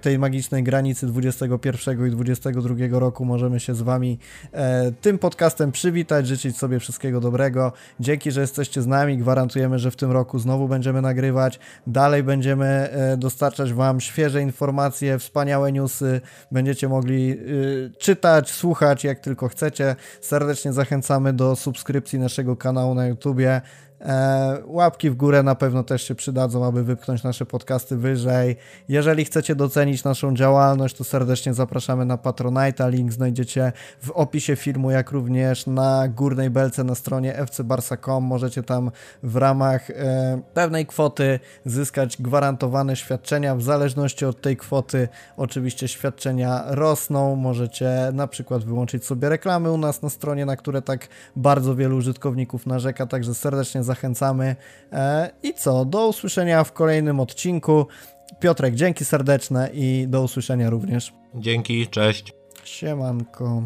tej 0.00 0.18
magicznej 0.18 0.62
granicy 0.62 1.06
21 1.06 2.06
i 2.06 2.10
22 2.10 2.74
roku 2.98 3.24
możemy 3.24 3.60
się 3.60 3.74
z 3.74 3.82
Wami 3.82 4.18
e, 4.52 4.92
tym 4.92 5.18
podcastem 5.18 5.72
przywitać, 5.72 6.26
życzyć 6.26 6.56
sobie 6.58 6.78
wszystkiego 6.78 7.20
dobrego. 7.20 7.72
Dzięki, 8.00 8.30
że 8.30 8.40
jesteście 8.40 8.82
z 8.82 8.86
nami. 8.86 9.18
Gwarantujemy, 9.18 9.78
że 9.78 9.90
w 9.90 9.96
tym 9.96 10.10
roku 10.10 10.38
znowu 10.38 10.68
będziemy 10.68 11.02
nagrywać. 11.02 11.58
Dalej 11.86 12.22
będziemy 12.22 12.66
e, 12.66 13.16
dostarczać 13.16 13.72
Wam 13.72 14.00
świeże 14.00 14.42
informacje, 14.42 15.01
wspaniałe 15.18 15.72
newsy. 15.72 16.20
Będziecie 16.50 16.88
mogli 16.88 17.30
y, 17.30 17.92
czytać, 17.98 18.50
słuchać 18.50 19.04
jak 19.04 19.20
tylko 19.20 19.48
chcecie. 19.48 19.96
Serdecznie 20.20 20.72
zachęcamy 20.72 21.32
do 21.32 21.56
subskrypcji 21.56 22.18
naszego 22.18 22.56
kanału 22.56 22.94
na 22.94 23.06
YouTubie. 23.06 23.60
E, 24.02 24.58
łapki 24.66 25.10
w 25.10 25.14
górę 25.14 25.42
na 25.42 25.54
pewno 25.54 25.82
też 25.82 26.02
się 26.02 26.14
przydadzą, 26.14 26.64
aby 26.64 26.84
wypchnąć 26.84 27.22
nasze 27.22 27.46
podcasty 27.46 27.96
wyżej. 27.96 28.56
Jeżeli 28.88 29.24
chcecie 29.24 29.54
docenić 29.54 30.04
naszą 30.04 30.34
działalność, 30.34 30.96
to 30.96 31.04
serdecznie 31.04 31.54
zapraszamy 31.54 32.04
na 32.04 32.16
Patronite'a. 32.16 32.90
Link 32.90 33.12
znajdziecie 33.12 33.72
w 34.02 34.10
opisie 34.10 34.56
filmu, 34.56 34.90
jak 34.90 35.10
również 35.10 35.66
na 35.66 36.08
górnej 36.08 36.50
belce 36.50 36.84
na 36.84 36.94
stronie 36.94 37.46
fcbarsa.com. 37.46 38.24
Możecie 38.24 38.62
tam 38.62 38.90
w 39.22 39.36
ramach 39.36 39.90
e, 39.90 40.42
pewnej 40.54 40.86
kwoty 40.86 41.40
zyskać 41.64 42.22
gwarantowane 42.22 42.96
świadczenia. 42.96 43.56
W 43.56 43.62
zależności 43.62 44.24
od 44.24 44.40
tej 44.40 44.56
kwoty, 44.56 45.08
oczywiście 45.36 45.88
świadczenia 45.88 46.64
rosną. 46.66 47.36
Możecie 47.36 47.90
na 48.12 48.26
przykład 48.26 48.64
wyłączyć 48.64 49.06
sobie 49.06 49.28
reklamy 49.28 49.72
u 49.72 49.78
nas 49.78 50.02
na 50.02 50.10
stronie, 50.10 50.46
na 50.46 50.56
które 50.56 50.82
tak 50.82 51.08
bardzo 51.36 51.74
wielu 51.74 51.96
użytkowników 51.96 52.66
narzeka. 52.66 53.06
Także 53.06 53.34
serdecznie 53.34 53.82
zachęcamy. 53.92 54.56
E, 54.92 55.30
I 55.42 55.54
co? 55.54 55.84
Do 55.84 56.08
usłyszenia 56.08 56.64
w 56.64 56.72
kolejnym 56.72 57.20
odcinku. 57.20 57.86
Piotrek, 58.40 58.74
dzięki 58.74 59.04
serdeczne 59.04 59.70
i 59.72 60.06
do 60.08 60.22
usłyszenia 60.22 60.70
również. 60.70 61.12
Dzięki, 61.34 61.86
cześć. 61.86 62.32
Siemanko. 62.64 63.62